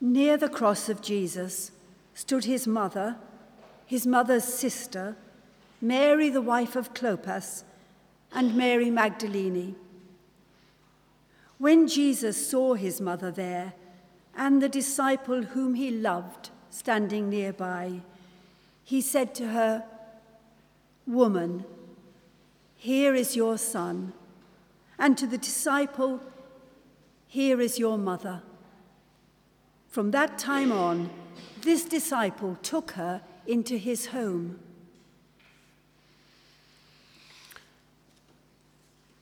Near 0.00 0.36
the 0.36 0.48
cross 0.48 0.88
of 0.88 1.00
Jesus 1.00 1.70
stood 2.12 2.42
his 2.42 2.66
mother, 2.66 3.14
his 3.86 4.04
mother's 4.04 4.42
sister, 4.42 5.14
Mary, 5.80 6.28
the 6.28 6.42
wife 6.42 6.74
of 6.74 6.92
Clopas, 6.92 7.62
and 8.32 8.56
Mary 8.56 8.90
Magdalene. 8.90 9.76
When 11.58 11.86
Jesus 11.86 12.50
saw 12.50 12.74
his 12.74 13.00
mother 13.00 13.30
there 13.30 13.74
and 14.36 14.60
the 14.60 14.68
disciple 14.68 15.42
whom 15.42 15.74
he 15.74 15.92
loved 15.92 16.50
standing 16.68 17.30
nearby, 17.30 18.00
he 18.84 19.00
said 19.00 19.34
to 19.36 19.48
her, 19.48 19.84
Woman, 21.06 21.64
here 22.76 23.14
is 23.14 23.34
your 23.34 23.58
son, 23.58 24.12
and 24.98 25.16
to 25.18 25.26
the 25.26 25.38
disciple, 25.38 26.20
Here 27.26 27.60
is 27.60 27.78
your 27.78 27.98
mother. 27.98 28.42
From 29.88 30.10
that 30.10 30.38
time 30.38 30.70
on, 30.70 31.10
this 31.62 31.84
disciple 31.84 32.58
took 32.62 32.92
her 32.92 33.22
into 33.46 33.76
his 33.76 34.06
home. 34.06 34.58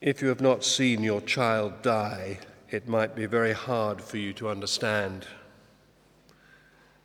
If 0.01 0.21
you 0.21 0.29
have 0.29 0.41
not 0.41 0.65
seen 0.65 1.05
your 1.05 1.21
child 1.21 1.83
die, 1.83 2.41
it 2.71 2.89
might 2.89 3.15
be 3.15 3.27
very 3.27 3.53
hard 3.53 4.01
for 4.01 4.17
you 4.17 4.33
to 4.33 4.49
understand. 4.49 5.27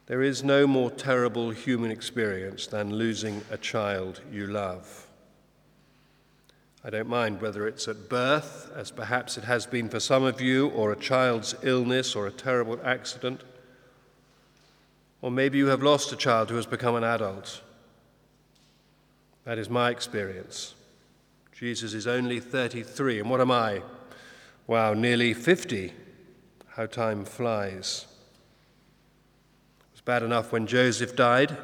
There 0.08 0.24
is 0.24 0.42
no 0.42 0.66
more 0.66 0.90
terrible 0.90 1.50
human 1.50 1.92
experience 1.92 2.66
than 2.66 2.96
losing 2.96 3.42
a 3.52 3.58
child 3.58 4.22
you 4.32 4.48
love. 4.48 5.06
I 6.82 6.90
don't 6.90 7.10
mind 7.10 7.42
whether 7.42 7.68
it's 7.68 7.90
at 7.90 8.08
birth, 8.08 8.72
as 8.74 8.90
perhaps 8.90 9.38
it 9.38 9.44
has 9.44 9.66
been 9.66 9.90
for 9.90 10.00
some 10.00 10.24
of 10.24 10.40
you, 10.40 10.70
or 10.70 10.94
a 10.94 10.96
child's 10.96 11.56
illness 11.62 12.16
or 12.16 12.26
a 12.26 12.32
terrible 12.32 12.80
accident. 12.86 13.42
Or 15.22 15.30
maybe 15.30 15.58
you 15.58 15.68
have 15.68 15.84
lost 15.84 16.14
a 16.14 16.16
child 16.16 16.50
who 16.50 16.56
has 16.56 16.66
become 16.66 16.96
an 16.96 17.04
adult. 17.04 17.62
That 19.44 19.58
is 19.58 19.70
my 19.70 19.90
experience. 19.90 20.74
Jesus 21.52 21.94
is 21.94 22.08
only 22.08 22.40
33, 22.40 23.20
and 23.20 23.30
what 23.30 23.42
am 23.42 23.52
I? 23.52 23.82
Wow, 24.68 24.94
nearly 24.94 25.34
50. 25.34 25.92
How 26.76 26.86
time 26.86 27.26
flies 27.26 28.06
bad 30.08 30.24
enough 30.24 30.54
when 30.54 30.66
Joseph 30.66 31.18
died. 31.18 31.58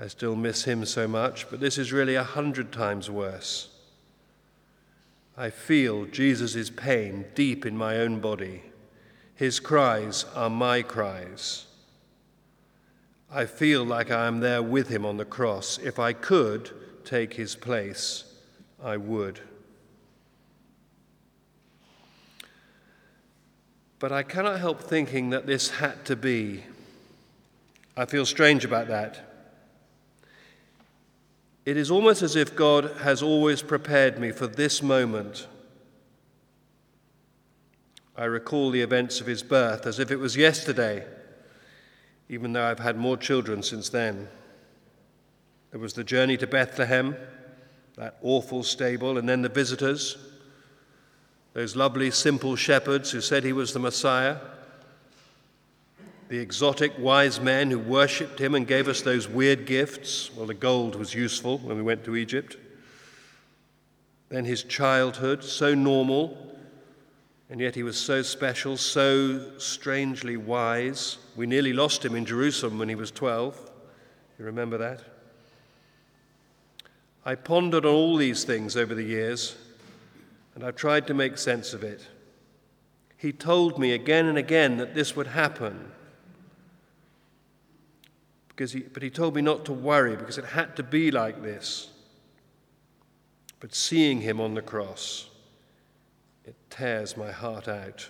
I 0.00 0.06
still 0.06 0.34
miss 0.34 0.64
him 0.64 0.86
so 0.86 1.06
much, 1.06 1.50
but 1.50 1.60
this 1.60 1.76
is 1.76 1.92
really 1.92 2.14
a 2.14 2.24
hundred 2.24 2.72
times 2.72 3.10
worse. 3.10 3.68
I 5.36 5.50
feel 5.50 6.06
Jesus' 6.06 6.70
pain 6.70 7.26
deep 7.34 7.66
in 7.66 7.76
my 7.76 7.98
own 7.98 8.20
body. 8.20 8.62
His 9.34 9.60
cries 9.60 10.24
are 10.34 10.48
my 10.48 10.80
cries. 10.80 11.66
I 13.30 13.44
feel 13.44 13.84
like 13.84 14.10
I 14.10 14.26
am 14.26 14.40
there 14.40 14.62
with 14.62 14.88
him 14.88 15.04
on 15.04 15.18
the 15.18 15.26
cross. 15.26 15.76
If 15.76 15.98
I 15.98 16.14
could 16.14 16.70
take 17.04 17.34
his 17.34 17.54
place, 17.54 18.24
I 18.82 18.96
would. 18.96 19.40
But 23.98 24.10
I 24.10 24.22
cannot 24.22 24.58
help 24.58 24.80
thinking 24.80 25.28
that 25.30 25.46
this 25.46 25.68
had 25.68 26.06
to 26.06 26.16
be 26.16 26.64
I 27.98 28.04
feel 28.04 28.24
strange 28.24 28.64
about 28.64 28.86
that. 28.86 29.18
It 31.66 31.76
is 31.76 31.90
almost 31.90 32.22
as 32.22 32.36
if 32.36 32.54
God 32.54 32.92
has 33.00 33.24
always 33.24 33.60
prepared 33.60 34.20
me 34.20 34.30
for 34.30 34.46
this 34.46 34.84
moment. 34.84 35.48
I 38.16 38.26
recall 38.26 38.70
the 38.70 38.82
events 38.82 39.20
of 39.20 39.26
his 39.26 39.42
birth 39.42 39.84
as 39.84 39.98
if 39.98 40.12
it 40.12 40.16
was 40.16 40.36
yesterday, 40.36 41.04
even 42.28 42.52
though 42.52 42.64
I've 42.64 42.78
had 42.78 42.96
more 42.96 43.16
children 43.16 43.64
since 43.64 43.88
then. 43.88 44.28
There 45.72 45.80
was 45.80 45.94
the 45.94 46.04
journey 46.04 46.36
to 46.36 46.46
Bethlehem, 46.46 47.16
that 47.96 48.18
awful 48.22 48.62
stable, 48.62 49.18
and 49.18 49.28
then 49.28 49.42
the 49.42 49.48
visitors, 49.48 50.16
those 51.52 51.74
lovely, 51.74 52.12
simple 52.12 52.54
shepherds 52.54 53.10
who 53.10 53.20
said 53.20 53.42
he 53.42 53.52
was 53.52 53.72
the 53.72 53.80
Messiah 53.80 54.36
the 56.28 56.38
exotic 56.38 56.92
wise 56.98 57.40
men 57.40 57.70
who 57.70 57.78
worshipped 57.78 58.38
him 58.38 58.54
and 58.54 58.66
gave 58.66 58.86
us 58.86 59.00
those 59.00 59.26
weird 59.26 59.64
gifts. 59.64 60.30
Well, 60.34 60.46
the 60.46 60.54
gold 60.54 60.94
was 60.94 61.14
useful 61.14 61.58
when 61.58 61.76
we 61.76 61.82
went 61.82 62.04
to 62.04 62.16
Egypt. 62.16 62.56
Then 64.28 64.44
his 64.44 64.62
childhood, 64.62 65.42
so 65.42 65.74
normal, 65.74 66.36
and 67.48 67.60
yet 67.60 67.74
he 67.74 67.82
was 67.82 67.98
so 67.98 68.20
special, 68.20 68.76
so 68.76 69.58
strangely 69.58 70.36
wise. 70.36 71.16
We 71.34 71.46
nearly 71.46 71.72
lost 71.72 72.04
him 72.04 72.14
in 72.14 72.26
Jerusalem 72.26 72.78
when 72.78 72.90
he 72.90 72.94
was 72.94 73.10
12. 73.10 73.70
You 74.38 74.44
remember 74.44 74.76
that? 74.76 75.00
I 77.24 77.36
pondered 77.36 77.86
on 77.86 77.94
all 77.94 78.16
these 78.18 78.44
things 78.44 78.76
over 78.76 78.94
the 78.94 79.02
years, 79.02 79.56
and 80.54 80.62
I've 80.62 80.76
tried 80.76 81.06
to 81.06 81.14
make 81.14 81.38
sense 81.38 81.72
of 81.72 81.82
it. 81.82 82.06
He 83.16 83.32
told 83.32 83.78
me 83.78 83.92
again 83.92 84.26
and 84.26 84.36
again 84.36 84.76
that 84.76 84.94
this 84.94 85.16
would 85.16 85.28
happen 85.28 85.90
because 88.58 88.72
he, 88.72 88.80
but 88.80 89.04
he 89.04 89.08
told 89.08 89.36
me 89.36 89.40
not 89.40 89.64
to 89.66 89.72
worry 89.72 90.16
because 90.16 90.36
it 90.36 90.44
had 90.44 90.74
to 90.74 90.82
be 90.82 91.12
like 91.12 91.44
this. 91.44 91.90
But 93.60 93.72
seeing 93.72 94.20
him 94.20 94.40
on 94.40 94.54
the 94.54 94.62
cross, 94.62 95.28
it 96.44 96.56
tears 96.68 97.16
my 97.16 97.30
heart 97.30 97.68
out. 97.68 98.08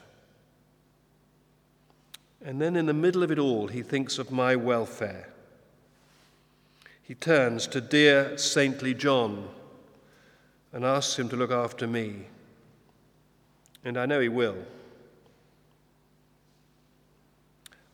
And 2.43 2.63
then 2.63 2.77
in 2.77 2.87
the 2.87 2.95
middle 2.95 3.23
of 3.23 3.31
it 3.31 3.39
all, 3.39 3.67
he 3.67 3.83
thinks 3.83 4.19
of 4.19 4.31
my 4.31 4.57
welfare. 4.57 5.29
He 7.03 7.15
turns 7.15 7.67
to 7.67 7.83
dear 7.83 8.39
saintly 8.39 8.95
John 8.95 9.51
and 10.73 10.83
asks 10.83 11.19
him 11.19 11.29
to 11.29 11.37
look 11.37 11.51
after 11.51 11.87
me. 11.87 12.23
And 13.85 13.99
I 13.99 14.07
know 14.07 14.21
he 14.21 14.31
will. 14.31 14.57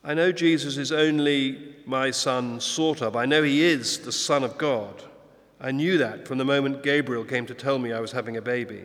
I 0.05 0.13
know 0.13 0.33
Jesus 0.33 0.77
is 0.77 0.93
only 0.93 1.75
my 1.87 2.11
son, 2.11 2.61
sort 2.61 3.01
of. 3.01 3.17
I 3.17 3.25
know 3.25 3.43
he 3.43 3.65
is 3.65 3.99
the 3.99 4.13
Son 4.13 4.45
of 4.45 4.59
God. 4.59 5.03
I 5.59 5.71
knew 5.71 5.97
that 5.99 6.29
from 6.29 6.37
the 6.37 6.45
moment 6.45 6.83
Gabriel 6.83 7.25
came 7.25 7.47
to 7.47 7.55
tell 7.55 7.79
me 7.79 7.91
I 7.91 8.01
was 8.01 8.13
having 8.13 8.37
a 8.37 8.43
baby. 8.43 8.83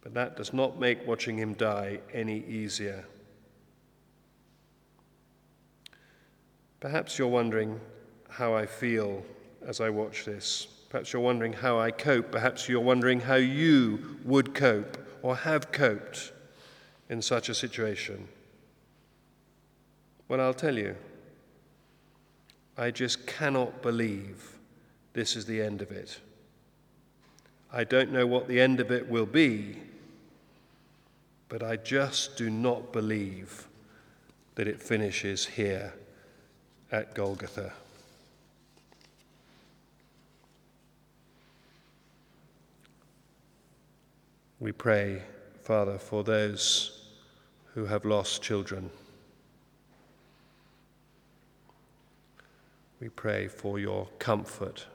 But 0.00 0.14
that 0.14 0.38
does 0.38 0.54
not 0.54 0.80
make 0.80 1.06
watching 1.06 1.36
him 1.36 1.52
die 1.52 2.00
any 2.14 2.38
easier. 2.46 3.04
Perhaps 6.80 7.18
you're 7.18 7.28
wondering 7.28 7.78
how 8.30 8.54
I 8.54 8.64
feel 8.64 9.22
as 9.66 9.82
I 9.82 9.90
watch 9.90 10.24
this. 10.24 10.66
Perhaps 10.88 11.12
you're 11.12 11.20
wondering 11.20 11.52
how 11.52 11.78
I 11.78 11.90
cope. 11.90 12.32
Perhaps 12.32 12.70
you're 12.70 12.80
wondering 12.80 13.20
how 13.20 13.34
you 13.34 14.16
would 14.24 14.54
cope 14.54 14.96
or 15.20 15.36
have 15.36 15.72
coped 15.72 16.32
in 17.10 17.20
such 17.20 17.50
a 17.50 17.54
situation. 17.54 18.26
Well, 20.30 20.40
I'll 20.40 20.54
tell 20.54 20.78
you. 20.78 20.94
I 22.78 22.92
just 22.92 23.26
cannot 23.26 23.82
believe 23.82 24.58
this 25.12 25.34
is 25.34 25.44
the 25.44 25.60
end 25.60 25.82
of 25.82 25.90
it. 25.90 26.20
I 27.72 27.82
don't 27.82 28.12
know 28.12 28.28
what 28.28 28.46
the 28.46 28.60
end 28.60 28.78
of 28.78 28.92
it 28.92 29.08
will 29.08 29.26
be, 29.26 29.78
but 31.48 31.64
I 31.64 31.74
just 31.74 32.36
do 32.36 32.48
not 32.48 32.92
believe 32.92 33.66
that 34.54 34.68
it 34.68 34.80
finishes 34.80 35.46
here 35.46 35.94
at 36.92 37.12
Golgotha. 37.16 37.72
We 44.60 44.70
pray, 44.70 45.22
Father, 45.62 45.98
for 45.98 46.22
those 46.22 47.08
who 47.74 47.86
have 47.86 48.04
lost 48.04 48.42
children. 48.42 48.90
We 53.00 53.08
pray 53.08 53.48
for 53.48 53.78
your 53.78 54.08
comfort. 54.18 54.86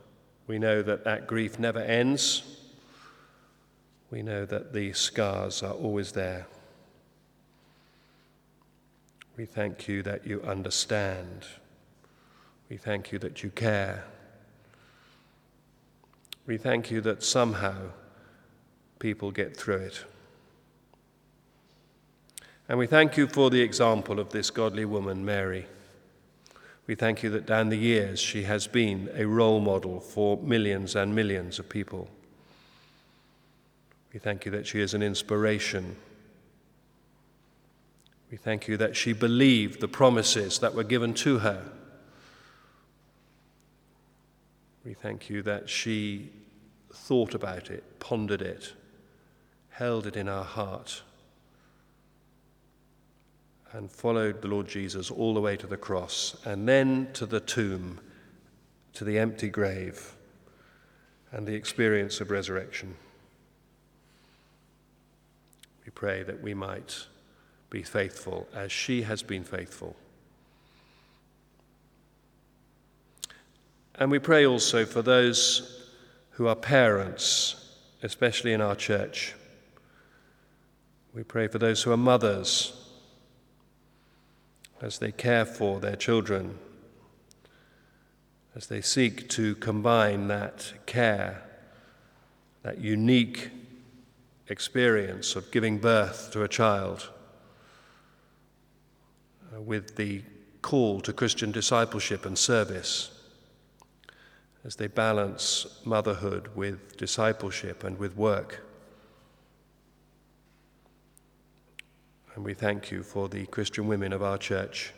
We 0.46 0.60
know 0.60 0.84
that 0.84 1.04
that 1.06 1.26
grief 1.26 1.58
never 1.58 1.80
ends. 1.80 2.44
We 4.12 4.22
know 4.22 4.46
that 4.46 4.74
the 4.74 4.94
scars 4.94 5.64
are 5.64 5.74
always 5.74 6.12
there. 6.12 6.46
We 9.36 9.46
thank 9.46 9.88
you 9.88 10.04
that 10.04 10.26
you 10.26 10.42
understand. 10.44 11.46
We 12.70 12.78
thank 12.78 13.12
you 13.12 13.18
that 13.20 13.44
you 13.44 13.50
care. 13.50 14.06
We 16.46 16.58
thank 16.58 16.92
you 16.92 17.02
that 17.02 17.24
somehow 17.24 17.90
people 19.00 19.32
get 19.32 19.58
through 19.58 19.78
it. 19.78 20.06
And 22.70 22.78
we 22.78 22.86
thank 22.86 23.18
you 23.18 23.28
for 23.28 23.50
the 23.50 23.62
example 23.62 24.20
of 24.20 24.30
this 24.30 24.52
godly 24.52 24.86
woman, 24.86 25.26
Mary 25.26 25.66
We 26.88 26.96
thank 26.96 27.24
you 27.24 27.30
that 27.32 27.48
down 27.48 27.70
the 27.70 27.78
years 27.78 28.20
she 28.20 28.44
has 28.44 28.68
been 28.68 29.10
a 29.16 29.26
role 29.26 29.60
model 29.60 30.00
for 30.00 30.38
millions 30.38 30.96
and 30.96 31.16
millions 31.16 31.58
of 31.58 31.68
people. 31.68 32.08
We 34.14 34.20
thank 34.20 34.46
you 34.46 34.52
that 34.52 34.68
she 34.68 34.82
is 34.82 34.94
an 34.94 35.02
inspiration. 35.02 35.96
We 38.32 38.38
thank 38.38 38.68
you 38.68 38.78
that 38.78 38.96
she 38.96 39.14
believed 39.14 39.82
the 39.82 39.88
promises 39.88 40.60
that 40.60 40.76
were 40.76 40.84
given 40.84 41.14
to 41.16 41.40
her. 41.40 41.66
We 44.86 44.94
thank 44.94 45.30
you 45.30 45.42
that 45.42 45.70
she 45.70 46.30
thought 46.94 47.34
about 47.34 47.72
it, 47.72 48.00
pondered 48.00 48.42
it, 48.42 48.74
held 49.70 50.06
it 50.06 50.16
in 50.16 50.28
her 50.28 50.44
heart, 50.44 51.02
and 53.76 53.92
followed 53.92 54.42
the 54.42 54.48
Lord 54.48 54.70
Jesus 54.70 55.12
all 55.12 55.34
the 55.34 55.42
way 55.42 55.58
to 55.58 55.68
the 55.68 55.76
cross, 55.76 56.38
and 56.46 56.66
then 56.66 57.10
to 57.12 57.26
the 57.26 57.42
tomb, 57.42 58.00
to 58.94 59.04
the 59.04 59.20
empty 59.20 59.50
grave, 59.50 60.16
and 61.32 61.46
the 61.46 61.56
experience 61.56 62.22
of 62.22 62.32
resurrection. 62.32 62.96
We 65.86 65.92
pray 65.92 66.24
that 66.24 66.42
we 66.42 66.54
might 66.54 67.06
be 67.70 67.84
faithful 67.84 68.48
as 68.54 68.72
she 68.72 69.02
has 69.02 69.22
been 69.22 69.44
faithful. 69.44 69.98
And 73.96 74.10
we 74.10 74.20
pray 74.20 74.46
also 74.46 74.86
for 74.86 75.02
those 75.02 75.90
who 76.32 76.48
are 76.48 76.56
parents, 76.56 77.76
especially 78.04 78.54
in 78.54 78.62
our 78.62 78.76
church. 78.76 79.36
We 81.14 81.24
pray 81.24 81.50
for 81.50 81.60
those 81.60 81.84
who 81.84 81.92
are 81.92 81.98
mothers 81.98 82.82
as 84.86 85.00
they 85.00 85.12
care 85.12 85.46
for 85.46 85.80
their 85.80 85.96
children, 85.96 86.60
as 88.56 88.68
they 88.68 88.82
seek 88.82 89.28
to 89.28 89.56
combine 89.56 90.28
that 90.28 90.74
care, 90.86 91.42
that 92.62 92.78
unique 92.78 93.50
experience 94.48 95.36
of 95.36 95.50
giving 95.50 95.80
birth 95.80 96.30
to 96.32 96.44
a 96.44 96.48
child, 96.48 97.10
uh, 99.56 99.60
with 99.60 99.96
the 99.96 100.22
call 100.62 101.02
to 101.02 101.12
Christian 101.12 101.52
discipleship 101.52 102.24
and 102.24 102.38
service, 102.38 103.10
as 104.64 104.76
they 104.76 104.88
balance 104.88 105.82
motherhood 105.84 106.48
with 106.54 106.96
discipleship 106.96 107.84
and 107.84 107.98
with 107.98 108.16
work. 108.16 108.64
And 112.36 112.44
we 112.44 112.54
thank 112.54 112.92
you 112.92 113.02
for 113.02 113.30
the 113.30 113.46
Christian 113.46 113.88
women 113.88 114.12
of 114.12 114.22
our 114.22 114.38
church. 114.38 114.92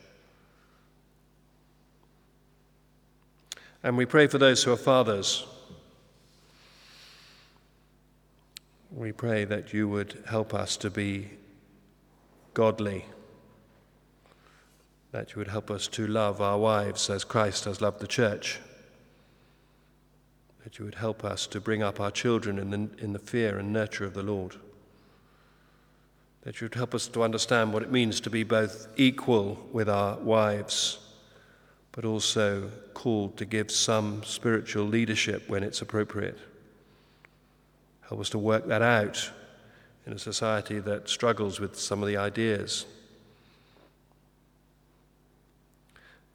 And 3.83 3.95
we 3.95 4.07
pray 4.07 4.25
for 4.25 4.39
those 4.39 4.63
who 4.63 4.73
are 4.73 4.77
fathers. 4.77 5.45
We 8.91 9.11
pray 9.11 9.45
that 9.45 9.71
you 9.71 9.87
would 9.87 10.23
help 10.27 10.55
us 10.55 10.77
to 10.77 10.89
be 10.89 11.29
godly, 12.55 13.05
that 15.11 15.33
you 15.33 15.37
would 15.37 15.49
help 15.49 15.69
us 15.69 15.87
to 15.89 16.07
love 16.07 16.41
our 16.41 16.57
wives 16.57 17.07
as 17.07 17.23
Christ 17.23 17.65
has 17.65 17.81
loved 17.81 17.99
the 17.99 18.07
church, 18.07 18.59
that 20.63 20.79
you 20.79 20.85
would 20.85 20.95
help 20.95 21.23
us 21.23 21.45
to 21.47 21.61
bring 21.61 21.83
up 21.83 21.99
our 21.99 22.09
children 22.09 22.57
in 22.57 22.71
the, 22.71 22.89
in 23.03 23.13
the 23.13 23.19
fear 23.19 23.59
and 23.59 23.71
nurture 23.71 24.05
of 24.05 24.15
the 24.15 24.23
Lord 24.23 24.55
that 26.47 26.61
you'd 26.61 26.75
help 26.75 26.95
us 26.95 27.09
to 27.09 27.23
understand 27.23 27.73
what 27.73 27.83
it 27.83 27.91
means 27.91 28.21
to 28.21 28.29
be 28.29 28.41
both 28.41 28.87
equal 28.95 29.59
with 29.73 29.89
our 29.89 30.15
wives, 30.19 30.97
but 31.91 32.05
also 32.05 32.71
called 32.93 33.35
to 33.35 33.43
give 33.43 33.69
some 33.69 34.23
spiritual 34.23 34.85
leadership 34.85 35.49
when 35.49 35.61
it's 35.61 35.81
appropriate. 35.81 36.39
Help 38.07 38.21
us 38.21 38.29
to 38.29 38.37
work 38.37 38.65
that 38.65 38.81
out 38.81 39.29
in 40.05 40.13
a 40.13 40.17
society 40.17 40.79
that 40.79 41.09
struggles 41.09 41.59
with 41.59 41.77
some 41.77 42.01
of 42.01 42.07
the 42.07 42.15
ideas. 42.15 42.85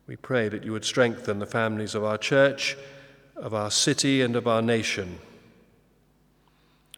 We 0.06 0.16
pray 0.16 0.50
that 0.50 0.62
you 0.62 0.72
would 0.72 0.84
strengthen 0.84 1.38
the 1.38 1.46
families 1.46 1.94
of 1.94 2.04
our 2.04 2.18
church, 2.18 2.76
of 3.34 3.54
our 3.54 3.70
city, 3.70 4.20
and 4.20 4.36
of 4.36 4.46
our 4.46 4.60
nation. 4.60 5.20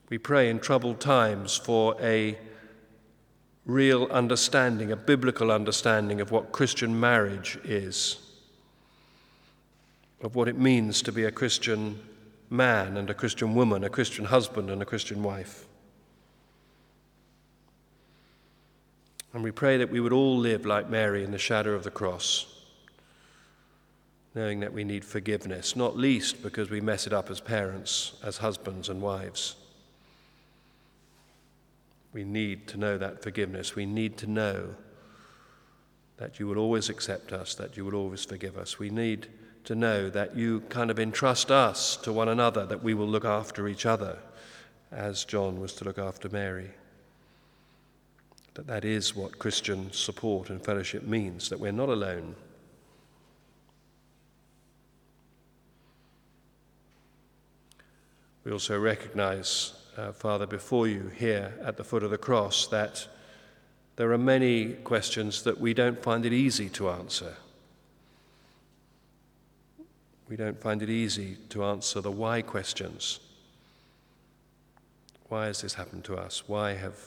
We 0.09 0.18
pray 0.18 0.50
in 0.50 0.59
troubled 0.59 0.98
times 0.98 1.57
for 1.57 1.94
a 2.00 2.37
real 3.66 4.05
understanding, 4.11 4.92
a 4.92 4.96
biblical 4.96 5.50
understanding 5.50 6.20
of 6.20 6.31
what 6.31 6.53
Christian 6.53 6.98
marriage 6.98 7.59
is, 7.64 8.18
of 10.22 10.35
what 10.35 10.48
it 10.48 10.59
means 10.59 11.03
to 11.03 11.12
be 11.12 11.24
a 11.24 11.31
Christian 11.31 11.98
man 12.50 12.96
and 12.96 13.09
a 13.09 13.14
Christian 13.14 13.55
woman, 13.55 13.85
a 13.85 13.90
Christian 13.90 14.27
husband 14.27 14.70
and 14.70 14.83
a 14.83 14.85
Christian 14.85 15.22
wife. 15.22 15.66
And 19.33 19.42
we 19.42 19.50
pray 19.50 19.79
that 19.79 19.90
we 19.90 19.98
would 19.98 20.12
all 20.12 20.38
live 20.38 20.64
like 20.64 20.88
Mary 20.88 21.24
in 21.24 21.33
the 21.33 21.38
shadow 21.38 21.72
of 21.72 21.83
the 21.83 21.90
cross, 21.90 22.46
knowing 24.35 24.61
that 24.61 24.72
we 24.72 24.85
need 24.85 25.05
forgiveness, 25.05 25.74
not 25.74 25.96
least 25.96 26.42
because 26.42 26.70
we 26.70 26.81
mess 26.81 27.07
it 27.07 27.12
up 27.12 27.31
as 27.31 27.40
parents, 27.40 28.12
as 28.22 28.37
husbands 28.37 28.88
and 28.88 29.00
wives. 29.03 29.57
We 32.14 32.24
need 32.24 32.68
to 32.68 32.79
know 32.79 32.96
that 32.96 33.22
forgiveness. 33.22 33.74
We 33.74 33.85
need 33.85 34.16
to 34.18 34.29
know 34.29 34.77
that 36.16 36.38
you 36.38 36.46
will 36.46 36.59
always 36.59 36.88
accept 36.88 37.33
us, 37.33 37.57
that 37.57 37.77
you 37.77 37.85
will 37.85 37.96
always 37.96 38.24
forgive 38.24 38.57
us. 38.57 38.79
We 38.79 38.88
need 38.88 39.27
to 39.64 39.74
know 39.74 40.09
that 40.11 40.37
you 40.37 40.61
kind 40.68 40.92
of 40.92 41.00
entrust 41.00 41.50
us 41.50 41.96
to 41.98 42.12
one 42.12 42.29
another, 42.29 42.64
that 42.66 42.85
we 42.85 42.94
will 42.94 43.09
look 43.09 43.24
after 43.24 43.66
each 43.66 43.85
other 43.85 44.18
as 44.92 45.24
John 45.24 45.61
was 45.61 45.72
to 45.74 45.85
look 45.85 45.98
after 45.98 46.29
Mary. 46.29 46.70
That 48.55 48.68
that 48.68 48.85
is 48.85 49.16
what 49.16 49.40
Christian 49.40 49.90
support 49.90 50.50
and 50.50 50.64
fellowship 50.64 51.03
means, 51.03 51.48
that 51.48 51.59
we're 51.59 51.72
not 51.72 51.88
alone. 51.88 52.37
We 58.44 58.53
also 58.53 58.79
recognize 58.79 59.72
uh, 59.96 60.12
Father, 60.12 60.46
before 60.46 60.88
you 60.88 61.11
here 61.16 61.54
at 61.62 61.76
the 61.76 61.85
foot 61.85 62.02
of 62.02 62.11
the 62.11 62.18
cross 62.18 62.66
that 62.68 63.07
there 63.96 64.12
are 64.12 64.18
many 64.18 64.72
questions 64.72 65.42
that 65.42 65.61
we 65.61 65.72
don't 65.72 66.02
find 66.02 66.26
it 66.26 66.33
easy 66.33 66.68
to 66.70 66.90
answer. 66.90 67.35
We 70.28 70.37
don't 70.37 70.61
find 70.61 70.83
it 70.83 70.90
easy 70.90 71.37
to 71.50 71.64
answer 71.64 72.00
the 72.00 72.11
why 72.11 72.42
questions. 72.42 73.20
Why 75.28 75.46
has 75.46 75.61
this 75.61 75.74
happened 75.74 76.04
to 76.04 76.16
us? 76.16 76.48
Why 76.48 76.72
have 76.72 76.98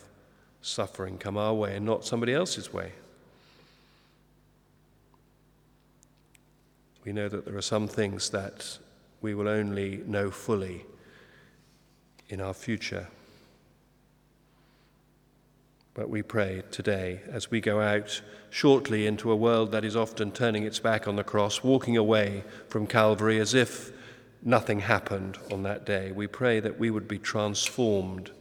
suffering 0.61 1.17
come 1.17 1.37
our 1.37 1.53
way 1.53 1.75
and 1.75 1.85
not 1.85 2.05
somebody 2.05 2.33
else's 2.33 2.71
way? 2.71 2.93
We 7.03 7.11
know 7.11 7.27
that 7.29 7.45
there 7.45 7.55
are 7.57 7.61
some 7.61 7.87
things 7.87 8.29
that 8.29 8.77
we 9.21 9.33
will 9.33 9.47
only 9.47 10.03
know 10.05 10.29
fully 10.29 10.85
in 12.29 12.41
our 12.41 12.53
future. 12.53 13.07
But 15.93 16.09
we 16.09 16.21
pray 16.21 16.61
today 16.69 17.21
as 17.27 17.49
we 17.49 17.59
go 17.59 17.81
out 17.81 18.21
shortly 18.49 19.07
into 19.07 19.31
a 19.31 19.35
world 19.35 19.71
that 19.71 19.83
is 19.83 19.95
often 19.95 20.31
turning 20.31 20.63
its 20.63 20.79
back 20.79 21.07
on 21.07 21.15
the 21.15 21.23
cross, 21.23 21.63
walking 21.63 21.97
away 21.97 22.43
from 22.69 22.85
Calvary 22.85 23.39
as 23.39 23.53
if 23.53 23.91
nothing 24.43 24.81
happened 24.81 25.37
on 25.51 25.63
that 25.63 25.85
day. 25.85 26.11
We 26.11 26.27
pray 26.27 26.59
that 26.59 26.77
we 26.77 26.91
would 26.91 27.07
be 27.07 27.17
transformed. 27.17 28.31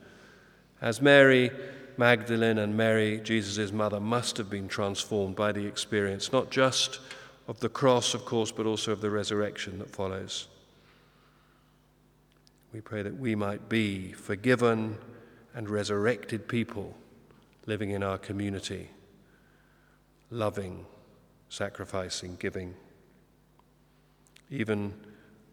As 0.82 1.00
Mary 1.00 1.50
Magdalene 1.96 2.58
and 2.58 2.76
Mary, 2.76 3.20
Jesus' 3.24 3.72
mother, 3.72 4.00
must 4.00 4.36
have 4.36 4.50
been 4.50 4.68
transformed 4.68 5.34
by 5.34 5.52
the 5.52 5.64
experience, 5.64 6.32
not 6.32 6.50
just 6.50 7.00
of 7.48 7.60
the 7.60 7.68
cross, 7.68 8.12
of 8.12 8.24
course, 8.24 8.52
but 8.52 8.66
also 8.66 8.92
of 8.92 9.00
the 9.00 9.10
resurrection 9.10 9.78
that 9.78 9.90
follows. 9.90 10.48
We 12.76 12.82
pray 12.82 13.00
that 13.00 13.16
we 13.18 13.34
might 13.34 13.70
be 13.70 14.12
forgiven 14.12 14.98
and 15.54 15.70
resurrected 15.70 16.46
people 16.46 16.94
living 17.64 17.92
in 17.92 18.02
our 18.02 18.18
community, 18.18 18.90
loving, 20.30 20.84
sacrificing, 21.48 22.36
giving, 22.38 22.74
even 24.50 24.92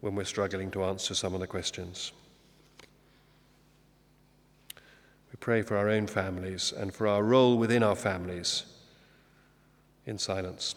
when 0.02 0.16
we're 0.16 0.26
struggling 0.26 0.70
to 0.72 0.84
answer 0.84 1.16
some 1.16 1.34
of 1.34 1.40
the 1.40 1.48
questions. 1.48 2.12
We 4.76 5.38
pray 5.40 5.62
for 5.62 5.78
our 5.78 5.88
own 5.88 6.08
families 6.08 6.74
and 6.76 6.94
for 6.94 7.08
our 7.08 7.24
role 7.24 7.58
within 7.58 7.84
our 7.84 7.96
families 7.96 8.66
in 10.06 10.18
silence. 10.18 10.76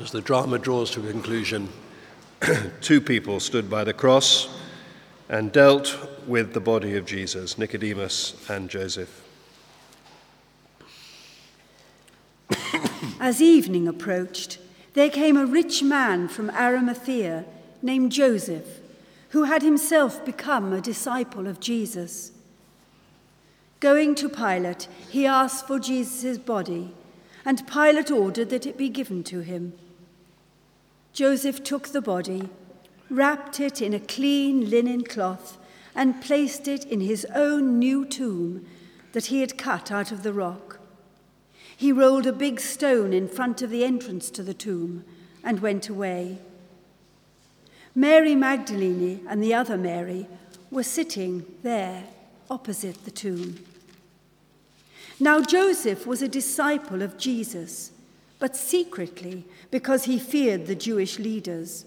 As 0.00 0.12
the 0.12 0.20
drama 0.20 0.60
draws 0.60 0.92
to 0.92 1.00
a 1.00 1.10
conclusion, 1.10 1.68
two 2.80 3.00
people 3.00 3.40
stood 3.40 3.68
by 3.68 3.82
the 3.82 3.92
cross 3.92 4.48
and 5.28 5.50
dealt 5.50 5.98
with 6.26 6.52
the 6.52 6.60
body 6.60 6.96
of 6.96 7.04
Jesus 7.04 7.58
Nicodemus 7.58 8.36
and 8.48 8.70
Joseph. 8.70 9.24
As 13.18 13.42
evening 13.42 13.88
approached, 13.88 14.58
there 14.94 15.10
came 15.10 15.36
a 15.36 15.44
rich 15.44 15.82
man 15.82 16.28
from 16.28 16.48
Arimathea 16.50 17.44
named 17.82 18.12
Joseph, 18.12 18.78
who 19.30 19.44
had 19.44 19.62
himself 19.62 20.24
become 20.24 20.72
a 20.72 20.80
disciple 20.80 21.48
of 21.48 21.58
Jesus. 21.58 22.30
Going 23.80 24.14
to 24.14 24.28
Pilate, 24.28 24.86
he 25.10 25.26
asked 25.26 25.66
for 25.66 25.80
Jesus' 25.80 26.38
body, 26.38 26.94
and 27.44 27.66
Pilate 27.66 28.12
ordered 28.12 28.50
that 28.50 28.64
it 28.66 28.78
be 28.78 28.88
given 28.88 29.24
to 29.24 29.40
him. 29.40 29.72
Joseph 31.18 31.64
took 31.64 31.88
the 31.88 32.00
body, 32.00 32.48
wrapped 33.10 33.58
it 33.58 33.82
in 33.82 33.92
a 33.92 33.98
clean 33.98 34.70
linen 34.70 35.02
cloth, 35.02 35.58
and 35.92 36.22
placed 36.22 36.68
it 36.68 36.84
in 36.84 37.00
his 37.00 37.26
own 37.34 37.80
new 37.80 38.04
tomb 38.04 38.64
that 39.10 39.26
he 39.26 39.40
had 39.40 39.58
cut 39.58 39.90
out 39.90 40.12
of 40.12 40.22
the 40.22 40.32
rock. 40.32 40.78
He 41.76 41.90
rolled 41.90 42.28
a 42.28 42.32
big 42.32 42.60
stone 42.60 43.12
in 43.12 43.26
front 43.26 43.62
of 43.62 43.70
the 43.70 43.82
entrance 43.82 44.30
to 44.30 44.44
the 44.44 44.54
tomb 44.54 45.02
and 45.42 45.58
went 45.58 45.88
away. 45.88 46.38
Mary 47.96 48.36
Magdalene 48.36 49.26
and 49.28 49.42
the 49.42 49.54
other 49.54 49.76
Mary 49.76 50.28
were 50.70 50.84
sitting 50.84 51.44
there 51.64 52.04
opposite 52.48 53.04
the 53.04 53.10
tomb. 53.10 53.58
Now, 55.18 55.40
Joseph 55.40 56.06
was 56.06 56.22
a 56.22 56.28
disciple 56.28 57.02
of 57.02 57.18
Jesus, 57.18 57.90
but 58.38 58.56
secretly 58.56 59.44
because 59.70 60.04
he 60.04 60.18
feared 60.18 60.66
the 60.66 60.74
Jewish 60.74 61.18
leaders. 61.18 61.84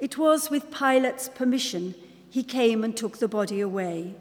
It 0.00 0.18
was 0.18 0.50
with 0.50 0.70
Pilate's 0.70 1.28
permission 1.28 1.94
he 2.30 2.42
came 2.42 2.82
and 2.82 2.96
took 2.96 3.18
the 3.18 3.28
body 3.28 3.60
away. 3.60 4.14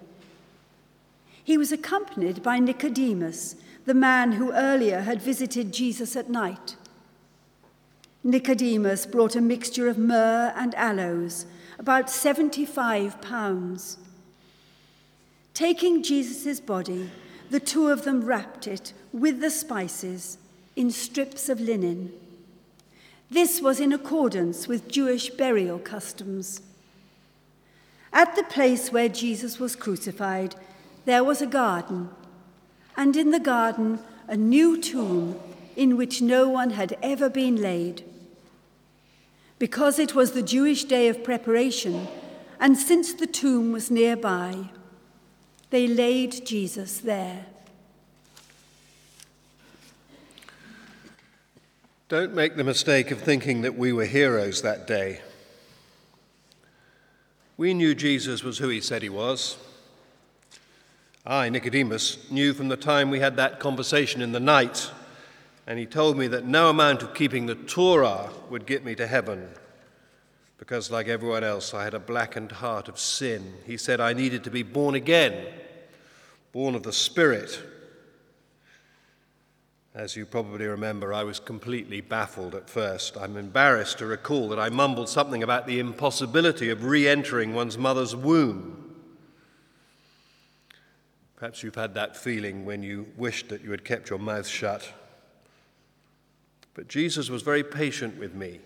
He 1.43 1.57
was 1.57 1.71
accompanied 1.71 2.43
by 2.43 2.59
Nicodemus 2.59 3.55
the 3.85 3.93
man 3.93 4.33
who 4.33 4.51
earlier 4.51 5.01
had 5.01 5.21
visited 5.21 5.73
Jesus 5.73 6.15
at 6.15 6.29
night. 6.29 6.75
Nicodemus 8.23 9.05
brought 9.05 9.35
a 9.35 9.41
mixture 9.41 9.87
of 9.87 9.97
myrrh 9.97 10.53
and 10.55 10.75
aloes, 10.75 11.45
about 11.79 12.09
75 12.09 13.19
pounds. 13.21 13.97
Taking 15.55 16.03
Jesus' 16.03 16.59
body, 16.59 17.09
the 17.49 17.59
two 17.59 17.87
of 17.87 18.03
them 18.03 18.23
wrapped 18.23 18.67
it 18.67 18.93
with 19.11 19.41
the 19.41 19.49
spices 19.49 20.37
in 20.81 20.89
strips 20.89 21.47
of 21.47 21.61
linen. 21.61 22.11
This 23.29 23.61
was 23.61 23.79
in 23.79 23.93
accordance 23.93 24.67
with 24.67 24.89
Jewish 24.89 25.29
burial 25.29 25.77
customs. 25.77 26.59
At 28.11 28.35
the 28.35 28.41
place 28.41 28.91
where 28.91 29.07
Jesus 29.07 29.59
was 29.59 29.75
crucified, 29.75 30.55
there 31.05 31.23
was 31.23 31.39
a 31.39 31.45
garden 31.45 32.09
and 32.97 33.15
in 33.15 33.29
the 33.29 33.39
garden 33.39 33.99
a 34.27 34.35
new 34.35 34.75
tomb 34.81 35.39
in 35.75 35.97
which 35.97 36.19
no 36.19 36.49
one 36.49 36.71
had 36.71 36.97
ever 37.03 37.29
been 37.29 37.57
laid. 37.57 38.03
Because 39.59 39.99
it 39.99 40.15
was 40.15 40.31
the 40.31 40.41
Jewish 40.41 40.85
day 40.85 41.09
of 41.09 41.23
preparation, 41.23 42.07
and 42.59 42.75
since 42.75 43.13
the 43.13 43.27
tomb 43.27 43.71
was 43.71 43.91
nearby, 43.91 44.71
they 45.69 45.85
laid 45.85 46.43
Jesus 46.43 46.97
there. 46.97 47.45
Don't 52.11 52.33
make 52.33 52.57
the 52.57 52.65
mistake 52.65 53.09
of 53.11 53.21
thinking 53.21 53.61
that 53.61 53.77
we 53.77 53.93
were 53.93 54.03
heroes 54.03 54.63
that 54.63 54.85
day. 54.85 55.21
We 57.55 57.73
knew 57.73 57.95
Jesus 57.95 58.43
was 58.43 58.57
who 58.57 58.67
he 58.67 58.81
said 58.81 59.01
he 59.01 59.07
was. 59.07 59.55
I, 61.25 61.47
Nicodemus, 61.47 62.29
knew 62.29 62.53
from 62.53 62.67
the 62.67 62.75
time 62.75 63.11
we 63.11 63.21
had 63.21 63.37
that 63.37 63.61
conversation 63.61 64.21
in 64.21 64.33
the 64.33 64.41
night, 64.41 64.91
and 65.65 65.79
he 65.79 65.85
told 65.85 66.17
me 66.17 66.27
that 66.27 66.43
no 66.43 66.69
amount 66.69 67.01
of 67.01 67.13
keeping 67.13 67.45
the 67.45 67.55
Torah 67.55 68.29
would 68.49 68.65
get 68.65 68.83
me 68.83 68.93
to 68.95 69.07
heaven, 69.07 69.47
because, 70.57 70.91
like 70.91 71.07
everyone 71.07 71.45
else, 71.45 71.73
I 71.73 71.85
had 71.85 71.93
a 71.93 71.99
blackened 71.99 72.51
heart 72.51 72.89
of 72.89 72.99
sin. 72.99 73.53
He 73.65 73.77
said 73.77 74.01
I 74.01 74.11
needed 74.11 74.43
to 74.43 74.51
be 74.51 74.63
born 74.63 74.95
again, 74.95 75.45
born 76.51 76.75
of 76.75 76.83
the 76.83 76.91
Spirit. 76.91 77.57
As 79.93 80.15
you 80.15 80.25
probably 80.25 80.65
remember, 80.65 81.13
I 81.13 81.23
was 81.23 81.39
completely 81.39 81.99
baffled 81.99 82.55
at 82.55 82.69
first. 82.69 83.17
I'm 83.17 83.35
embarrassed 83.35 83.97
to 83.97 84.05
recall 84.05 84.47
that 84.49 84.59
I 84.59 84.69
mumbled 84.69 85.09
something 85.09 85.43
about 85.43 85.67
the 85.67 85.79
impossibility 85.79 86.69
of 86.69 86.85
re 86.85 87.09
entering 87.09 87.53
one's 87.53 87.77
mother's 87.77 88.15
womb. 88.15 88.95
Perhaps 91.35 91.61
you've 91.61 91.75
had 91.75 91.93
that 91.95 92.15
feeling 92.15 92.65
when 92.65 92.83
you 92.83 93.07
wished 93.17 93.49
that 93.49 93.63
you 93.63 93.71
had 93.71 93.83
kept 93.83 94.09
your 94.09 94.19
mouth 94.19 94.47
shut. 94.47 94.93
But 96.73 96.87
Jesus 96.87 97.29
was 97.29 97.41
very 97.41 97.63
patient 97.63 98.17
with 98.17 98.33
me. 98.33 98.59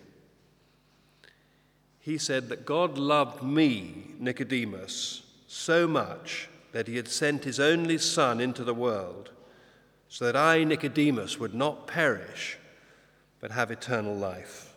He 2.01 2.19
said 2.19 2.49
that 2.49 2.67
God 2.67 2.99
loved 2.99 3.41
me, 3.41 4.11
Nicodemus, 4.19 5.23
so 5.47 5.87
much 5.87 6.49
that 6.71 6.87
he 6.87 6.97
had 6.97 7.07
sent 7.07 7.45
his 7.45 7.59
only 7.59 7.97
Son 7.97 8.39
into 8.39 8.63
the 8.63 8.75
world 8.75 9.31
so 10.15 10.23
that 10.23 10.37
I, 10.37 10.63
Nicodemus, 10.63 11.41
would 11.41 11.53
not 11.53 11.87
perish 11.87 12.57
but 13.41 13.51
have 13.51 13.69
eternal 13.69 14.15
life. 14.15 14.73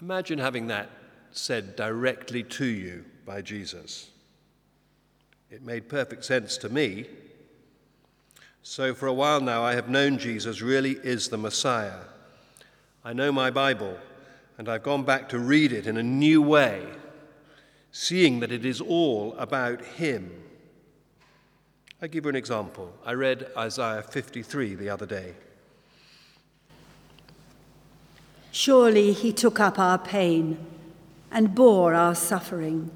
Imagine 0.00 0.40
having 0.40 0.66
that 0.66 0.90
said 1.30 1.76
directly 1.76 2.42
to 2.42 2.64
you 2.64 3.04
by 3.24 3.40
Jesus. 3.40 4.10
It 5.48 5.62
made 5.62 5.88
perfect 5.88 6.24
sense 6.24 6.56
to 6.58 6.68
me. 6.68 7.06
So, 8.64 8.94
for 8.94 9.06
a 9.06 9.14
while 9.14 9.40
now, 9.40 9.62
I 9.62 9.76
have 9.76 9.88
known 9.88 10.18
Jesus 10.18 10.60
really 10.60 10.96
is 11.04 11.28
the 11.28 11.38
Messiah. 11.38 12.00
I 13.04 13.12
know 13.12 13.30
my 13.30 13.52
Bible, 13.52 13.96
and 14.58 14.68
I've 14.68 14.82
gone 14.82 15.04
back 15.04 15.28
to 15.28 15.38
read 15.38 15.72
it 15.72 15.86
in 15.86 15.98
a 15.98 16.02
new 16.02 16.42
way, 16.42 16.84
seeing 17.92 18.40
that 18.40 18.50
it 18.50 18.64
is 18.64 18.80
all 18.80 19.36
about 19.38 19.82
Him. 19.82 20.43
I 22.04 22.06
give 22.06 22.26
you 22.26 22.28
an 22.28 22.36
example. 22.36 22.92
I 23.06 23.12
read 23.14 23.46
Isaiah 23.56 24.02
53 24.02 24.74
the 24.74 24.90
other 24.90 25.06
day. 25.06 25.32
Surely 28.52 29.14
He 29.14 29.32
took 29.32 29.58
up 29.58 29.78
our 29.78 29.96
pain 29.96 30.58
and 31.30 31.54
bore 31.54 31.94
our 31.94 32.14
suffering. 32.14 32.90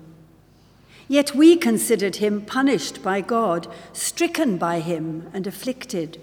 Yet 1.08 1.34
we 1.34 1.56
considered 1.56 2.16
him 2.16 2.42
punished 2.42 3.02
by 3.02 3.22
God, 3.22 3.66
stricken 3.94 4.58
by 4.58 4.80
him, 4.80 5.30
and 5.32 5.46
afflicted. 5.46 6.20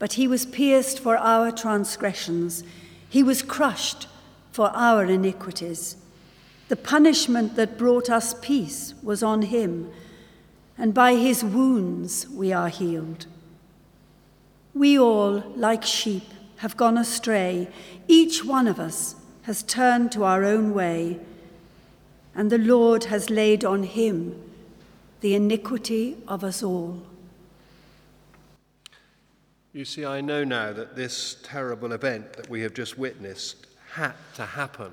But 0.00 0.14
he 0.14 0.26
was 0.26 0.46
pierced 0.46 0.98
for 0.98 1.16
our 1.16 1.52
transgressions, 1.52 2.64
he 3.08 3.22
was 3.22 3.40
crushed 3.40 4.08
for 4.50 4.70
our 4.70 5.04
iniquities. 5.04 5.94
The 6.66 6.74
punishment 6.74 7.54
that 7.54 7.78
brought 7.78 8.10
us 8.10 8.34
peace 8.42 8.94
was 9.00 9.22
on 9.22 9.42
him, 9.42 9.92
and 10.78 10.94
by 10.94 11.16
his 11.16 11.42
wounds 11.42 12.28
we 12.28 12.52
are 12.52 12.68
healed. 12.68 13.26
We 14.72 14.98
all, 14.98 15.42
like 15.56 15.82
sheep, 15.82 16.24
have 16.58 16.76
gone 16.76 16.96
astray. 16.96 17.68
Each 18.06 18.44
one 18.44 18.68
of 18.68 18.78
us 18.78 19.16
has 19.42 19.62
turned 19.62 20.12
to 20.12 20.24
our 20.24 20.44
own 20.44 20.72
way 20.72 21.18
and 22.38 22.52
the 22.52 22.58
Lord 22.58 23.04
has 23.04 23.30
laid 23.30 23.64
on 23.64 23.82
him 23.82 24.40
the 25.20 25.34
iniquity 25.34 26.16
of 26.28 26.44
us 26.44 26.62
all. 26.62 27.02
You 29.72 29.84
see, 29.84 30.04
I 30.04 30.20
know 30.20 30.44
now 30.44 30.72
that 30.72 30.94
this 30.94 31.36
terrible 31.42 31.92
event 31.92 32.34
that 32.34 32.48
we 32.48 32.60
have 32.60 32.74
just 32.74 32.96
witnessed 32.96 33.66
had 33.90 34.12
to 34.34 34.46
happen. 34.46 34.92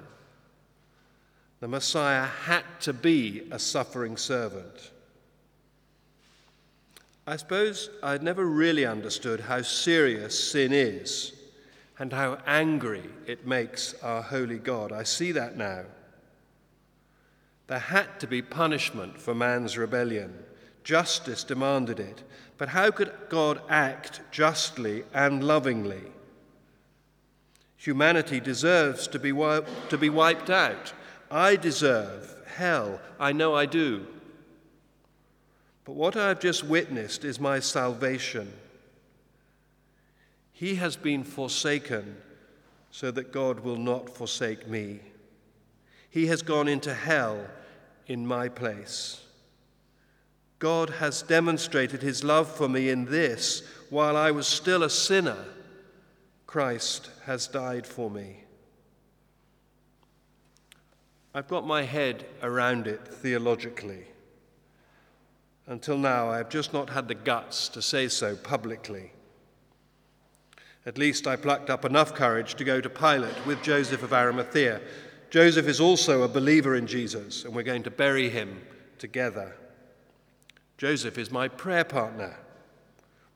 The 1.60 1.68
Messiah 1.68 2.26
had 2.26 2.64
to 2.82 2.94
be 2.94 3.48
a 3.52 3.60
suffering 3.60 4.18
servant. 4.18 4.92
I 7.28 7.38
suppose 7.38 7.90
I'd 8.04 8.22
never 8.22 8.46
really 8.46 8.86
understood 8.86 9.40
how 9.40 9.64
serious 9.64 10.52
sin 10.52 10.72
is 10.72 11.34
and 11.98 12.14
how 12.14 12.38
angry 12.46 13.10
it 13.26 13.48
makes 13.48 13.96
our 14.04 14.22
holy 14.22 14.60
God. 14.60 14.92
I 14.92 15.04
see 15.04 15.32
that 15.32 15.58
now. 15.58 15.86
There 17.68 17.80
had 17.80 18.20
to 18.20 18.28
be 18.28 18.44
punishment 18.44 19.20
for 19.20 19.34
man's 19.34 19.78
rebellion. 19.78 20.38
Justice 20.84 21.44
demanded 21.44 22.00
it. 22.00 22.22
But 22.58 22.70
how 22.70 22.92
could 22.92 23.12
God 23.28 23.60
act 23.70 24.22
justly 24.32 25.04
and 25.14 25.44
lovingly? 25.44 26.04
Humanity 27.78 28.40
deserves 28.40 29.08
to 29.08 29.20
be, 29.20 29.32
to 29.32 29.98
be 30.00 30.10
wiped 30.10 30.50
out. 30.50 30.94
I 31.32 31.56
deserve 31.56 32.36
hell. 32.56 33.00
I 33.20 33.32
know 33.32 33.56
I 33.56 33.66
do. 33.66 34.06
But 35.86 35.96
what 35.96 36.18
I've 36.18 36.40
just 36.40 36.64
witnessed 36.64 37.24
is 37.24 37.40
my 37.40 37.60
salvation. 37.60 38.52
He 40.52 40.76
has 40.76 40.96
been 40.96 41.24
forsaken 41.24 42.18
so 42.90 43.12
that 43.12 43.32
God 43.32 43.60
will 43.60 43.78
not 43.78 44.10
forsake 44.10 44.68
me. 44.68 45.00
He 46.10 46.26
has 46.28 46.42
gone 46.42 46.68
into 46.68 46.94
hell 46.94 47.46
in 48.08 48.26
my 48.26 48.50
place. 48.50 49.22
God 50.58 50.90
has 50.90 51.22
demonstrated 51.22 52.02
his 52.02 52.24
love 52.24 52.50
for 52.50 52.68
me 52.68 52.90
in 52.90 53.06
this 53.06 53.62
while 53.90 54.18
I 54.18 54.32
was 54.32 54.48
still 54.48 54.82
a 54.82 54.90
sinner, 54.90 55.46
Christ 56.48 57.10
has 57.26 57.48
died 57.48 57.86
for 57.86 58.10
me. 58.10 58.38
I've 61.34 61.50
got 61.50 61.68
my 61.68 61.84
head 61.84 62.26
around 62.42 62.88
it 62.88 63.06
theologically. 63.08 64.06
Until 65.68 65.98
now, 65.98 66.30
I 66.30 66.38
have 66.38 66.50
just 66.50 66.74
not 66.74 66.90
had 66.92 67.08
the 67.08 67.16
guts 67.16 67.70
to 67.70 67.82
say 67.82 68.08
so 68.08 68.36
publicly. 68.36 69.12
At 70.86 71.00
least 71.00 71.26
I 71.26 71.36
plucked 71.36 71.72
up 71.72 71.84
enough 71.84 72.14
courage 72.14 72.54
to 72.56 72.64
go 72.64 72.80
to 72.80 72.90
Pilate 72.90 73.46
with 73.48 73.64
Joseph 73.64 74.04
of 74.04 74.14
Arimathea. 74.14 74.80
Joseph 75.32 75.68
is 75.68 75.80
also 75.80 76.22
a 76.22 76.28
believer 76.28 76.76
in 76.76 76.86
Jesus, 76.86 77.44
and 77.44 77.56
we're 77.56 77.64
going 77.64 77.84
to 77.84 77.92
bury 77.92 78.30
him 78.30 78.62
together. 79.00 79.56
Joseph 80.78 81.18
is 81.18 81.32
my 81.32 81.48
prayer 81.48 81.84
partner. 81.84 82.38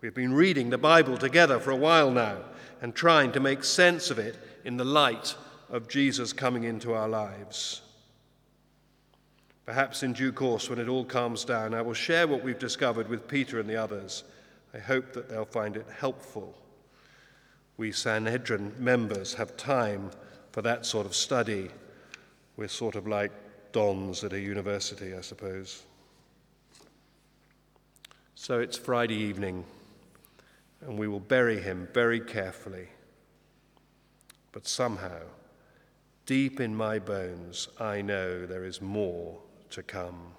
We've 0.02 0.14
been 0.14 0.34
reading 0.34 0.70
the 0.70 0.78
Bible 0.78 1.18
together 1.18 1.60
for 1.60 1.72
a 1.72 1.76
while 1.76 2.12
now 2.12 2.38
and 2.82 2.94
trying 2.94 3.32
to 3.32 3.40
make 3.40 3.64
sense 3.64 4.12
of 4.12 4.20
it 4.20 4.38
in 4.64 4.78
the 4.78 4.86
light 4.86 5.36
of 5.70 5.90
Jesus 5.90 6.32
coming 6.32 6.64
into 6.64 6.94
our 6.94 7.10
lives. 7.10 7.82
Perhaps 9.70 10.02
in 10.02 10.14
due 10.14 10.32
course, 10.32 10.68
when 10.68 10.80
it 10.80 10.88
all 10.88 11.06
calms 11.06 11.46
down, 11.46 11.76
I 11.76 11.84
will 11.84 11.94
share 11.94 12.28
what 12.28 12.44
we've 12.44 12.58
discovered 12.58 13.08
with 13.08 13.28
Peter 13.28 13.60
and 13.60 13.70
the 13.70 13.76
others. 13.76 14.24
I 14.74 14.80
hope 14.80 15.14
that 15.14 15.30
they'll 15.30 15.46
find 15.46 15.78
it 15.78 15.86
helpful. 15.96 16.58
We 17.78 17.92
Sanhedrin 17.92 18.74
members 18.80 19.36
have 19.36 19.56
time 19.58 20.10
for 20.52 20.64
that 20.64 20.88
sort 20.88 21.06
of 21.06 21.14
study. 21.14 21.70
We're 22.58 22.68
sort 22.68 22.96
of 22.96 23.06
like 23.06 23.32
dons 23.72 24.24
at 24.24 24.34
a 24.34 24.40
university, 24.40 25.14
I 25.14 25.22
suppose. 25.22 25.84
So 28.34 28.62
it's 28.62 28.76
Friday 28.76 29.18
evening, 29.18 29.66
and 30.82 30.98
we 30.98 31.08
will 31.08 31.20
bury 31.20 31.62
him 31.62 31.88
very 31.94 32.20
carefully. 32.20 32.88
But 34.52 34.66
somehow, 34.66 35.22
deep 36.26 36.60
in 36.60 36.76
my 36.76 36.98
bones, 36.98 37.68
I 37.80 38.02
know 38.02 38.48
there 38.48 38.66
is 38.66 38.82
more 38.82 39.38
to 39.72 39.84
come. 39.84 40.34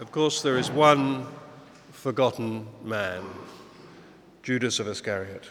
Of 0.00 0.12
course, 0.12 0.42
there 0.42 0.58
is 0.58 0.70
one 0.70 1.26
forgotten 1.92 2.66
man, 2.84 3.22
Judas 4.42 4.78
of 4.78 4.86
Iscariot. 4.88 5.44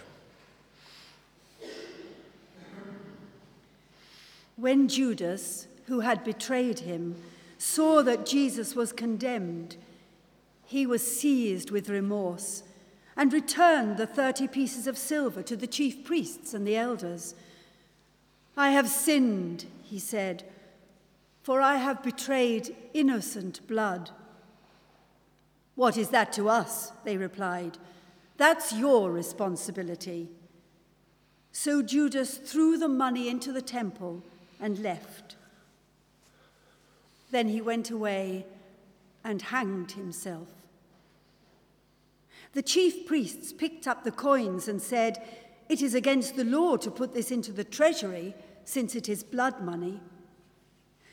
When 4.56 4.88
Judas, 4.88 5.68
who 5.86 6.02
had 6.02 6.24
betrayed 6.24 6.80
him, 6.80 7.16
saw 7.58 8.02
that 8.02 8.26
Jesus 8.26 8.76
was 8.76 8.92
condemned, 8.92 9.78
he 10.66 10.86
was 10.86 11.06
seized 11.06 11.72
with 11.72 11.90
remorse 11.90 12.64
and 13.16 13.32
returned 13.32 13.98
the 13.98 14.08
thirty 14.08 14.48
pieces 14.48 14.88
of 14.88 14.98
silver 14.98 15.44
to 15.44 15.56
the 15.56 15.68
chief 15.68 16.04
priests 16.04 16.54
and 16.54 16.66
the 16.66 16.76
elders. 16.76 17.36
I 18.58 18.72
have 18.72 18.90
sinned, 18.90 19.66
he 19.84 20.00
said, 20.00 20.44
for 21.42 21.62
I 21.62 21.76
have 21.76 22.02
betrayed 22.02 22.76
innocent 22.94 23.66
blood. 23.68 24.10
What 25.76 25.98
is 25.98 26.10
that 26.10 26.34
to 26.34 26.50
us? 26.50 26.92
They 27.04 27.18
replied. 27.18 27.78
That's 28.38 28.74
your 28.74 29.12
responsibility. 29.12 30.30
So 31.52 31.82
Judas 31.82 32.38
threw 32.38 32.78
the 32.78 32.88
money 32.88 33.30
into 33.30 33.52
the 33.52 33.62
temple 33.62 34.24
and 34.60 34.80
left. 34.80 35.36
Then 37.34 37.48
he 37.48 37.62
went 37.62 37.90
away 37.90 38.46
and 39.24 39.42
hanged 39.42 39.94
himself. 39.94 40.50
The 42.54 42.62
chief 42.62 43.08
priests 43.08 43.52
picked 43.52 43.88
up 43.88 44.04
the 44.04 44.12
coins 44.12 44.68
and 44.68 44.80
said, 44.80 45.20
It 45.68 45.82
is 45.82 45.96
against 45.96 46.36
the 46.36 46.44
law 46.44 46.78
to 46.78 46.92
put 46.92 47.16
this 47.16 47.32
into 47.32 47.52
the 47.52 47.64
treasury, 47.64 48.36
since 48.66 48.94
it 48.94 49.10
is 49.10 49.24
blood 49.24 49.62
money. 49.62 50.00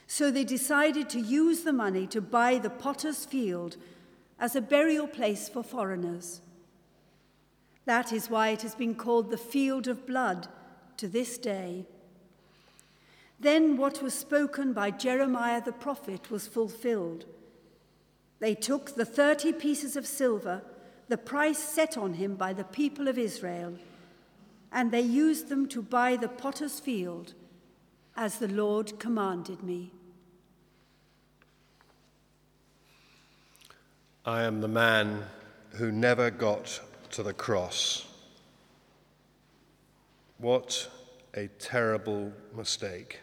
So 0.07 0.31
they 0.31 0.45
decided 0.45 1.09
to 1.09 1.21
use 1.21 1.63
the 1.63 1.73
money 1.73 2.07
to 2.09 2.21
buy 2.21 2.59
the 2.59 2.69
potter's 2.69 3.25
field 3.25 3.79
as 4.39 4.55
a 4.55 4.61
burial 4.61 5.07
place 5.07 5.49
for 5.49 5.63
foreigners. 5.63 6.43
That 7.87 8.13
is 8.13 8.29
why 8.29 8.51
it 8.51 8.61
has 8.61 8.75
been 8.75 8.95
called 8.95 9.31
the 9.31 9.39
field 9.39 9.89
of 9.89 10.07
blood 10.07 10.49
to 10.99 11.09
this 11.09 11.39
day. 11.39 11.87
Then 13.41 13.79
what 13.79 14.03
was 14.03 14.13
spoken 14.13 14.75
by 14.75 14.91
Jeremiah 14.91 15.63
the 15.65 15.73
prophet 15.73 16.31
was 16.31 16.47
fulfilled. 16.47 17.25
They 18.39 18.55
took 18.55 18.95
the 18.95 19.07
30 19.07 19.55
pieces 19.55 19.97
of 19.97 20.07
silver, 20.07 20.63
the 21.09 21.17
price 21.17 21.59
set 21.59 21.97
on 21.97 22.15
him 22.15 22.37
by 22.37 22.53
the 22.53 22.65
people 22.65 23.09
of 23.09 23.19
Israel, 23.19 23.79
and 24.71 24.91
they 24.91 25.01
used 25.01 25.49
them 25.49 25.67
to 25.69 25.81
buy 25.83 26.17
the 26.17 26.29
potter's 26.29 26.81
field, 26.81 27.33
as 28.15 28.39
the 28.39 28.49
Lord 28.49 28.99
commanded 28.99 29.63
me. 29.63 29.91
I 34.27 34.43
am 34.43 34.61
the 34.61 34.69
man 34.69 35.25
who 35.71 35.91
never 35.91 36.31
got 36.31 36.81
to 37.13 37.23
the 37.23 37.33
cross. 37.33 38.07
What 40.37 40.89
a 41.35 41.49
terrible 41.59 42.33
mistake. 42.55 43.21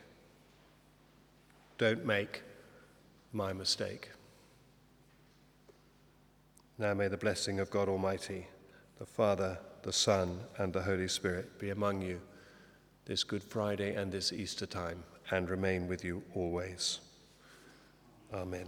Don't 1.78 2.06
make 2.06 2.42
my 3.34 3.54
mistake. 3.54 4.12
Now 6.78 6.94
may 6.94 7.08
the 7.08 7.18
blessing 7.18 7.60
of 7.60 7.70
God 7.70 7.90
Almighty, 7.90 8.48
the 9.00 9.06
Father, 9.06 9.60
the 9.84 9.94
Son, 9.94 10.40
and 10.58 10.74
the 10.74 10.82
Holy 10.82 11.08
Spirit 11.08 11.60
be 11.60 11.70
among 11.70 12.02
you 12.02 12.22
this 13.06 13.24
Good 13.24 13.44
Friday 13.44 13.96
and 13.96 14.12
this 14.12 14.34
Easter 14.34 14.66
time 14.66 15.04
and 15.32 15.50
remain 15.50 15.88
with 15.88 16.04
you 16.04 16.24
always. 16.36 17.00
Amen. 18.34 18.68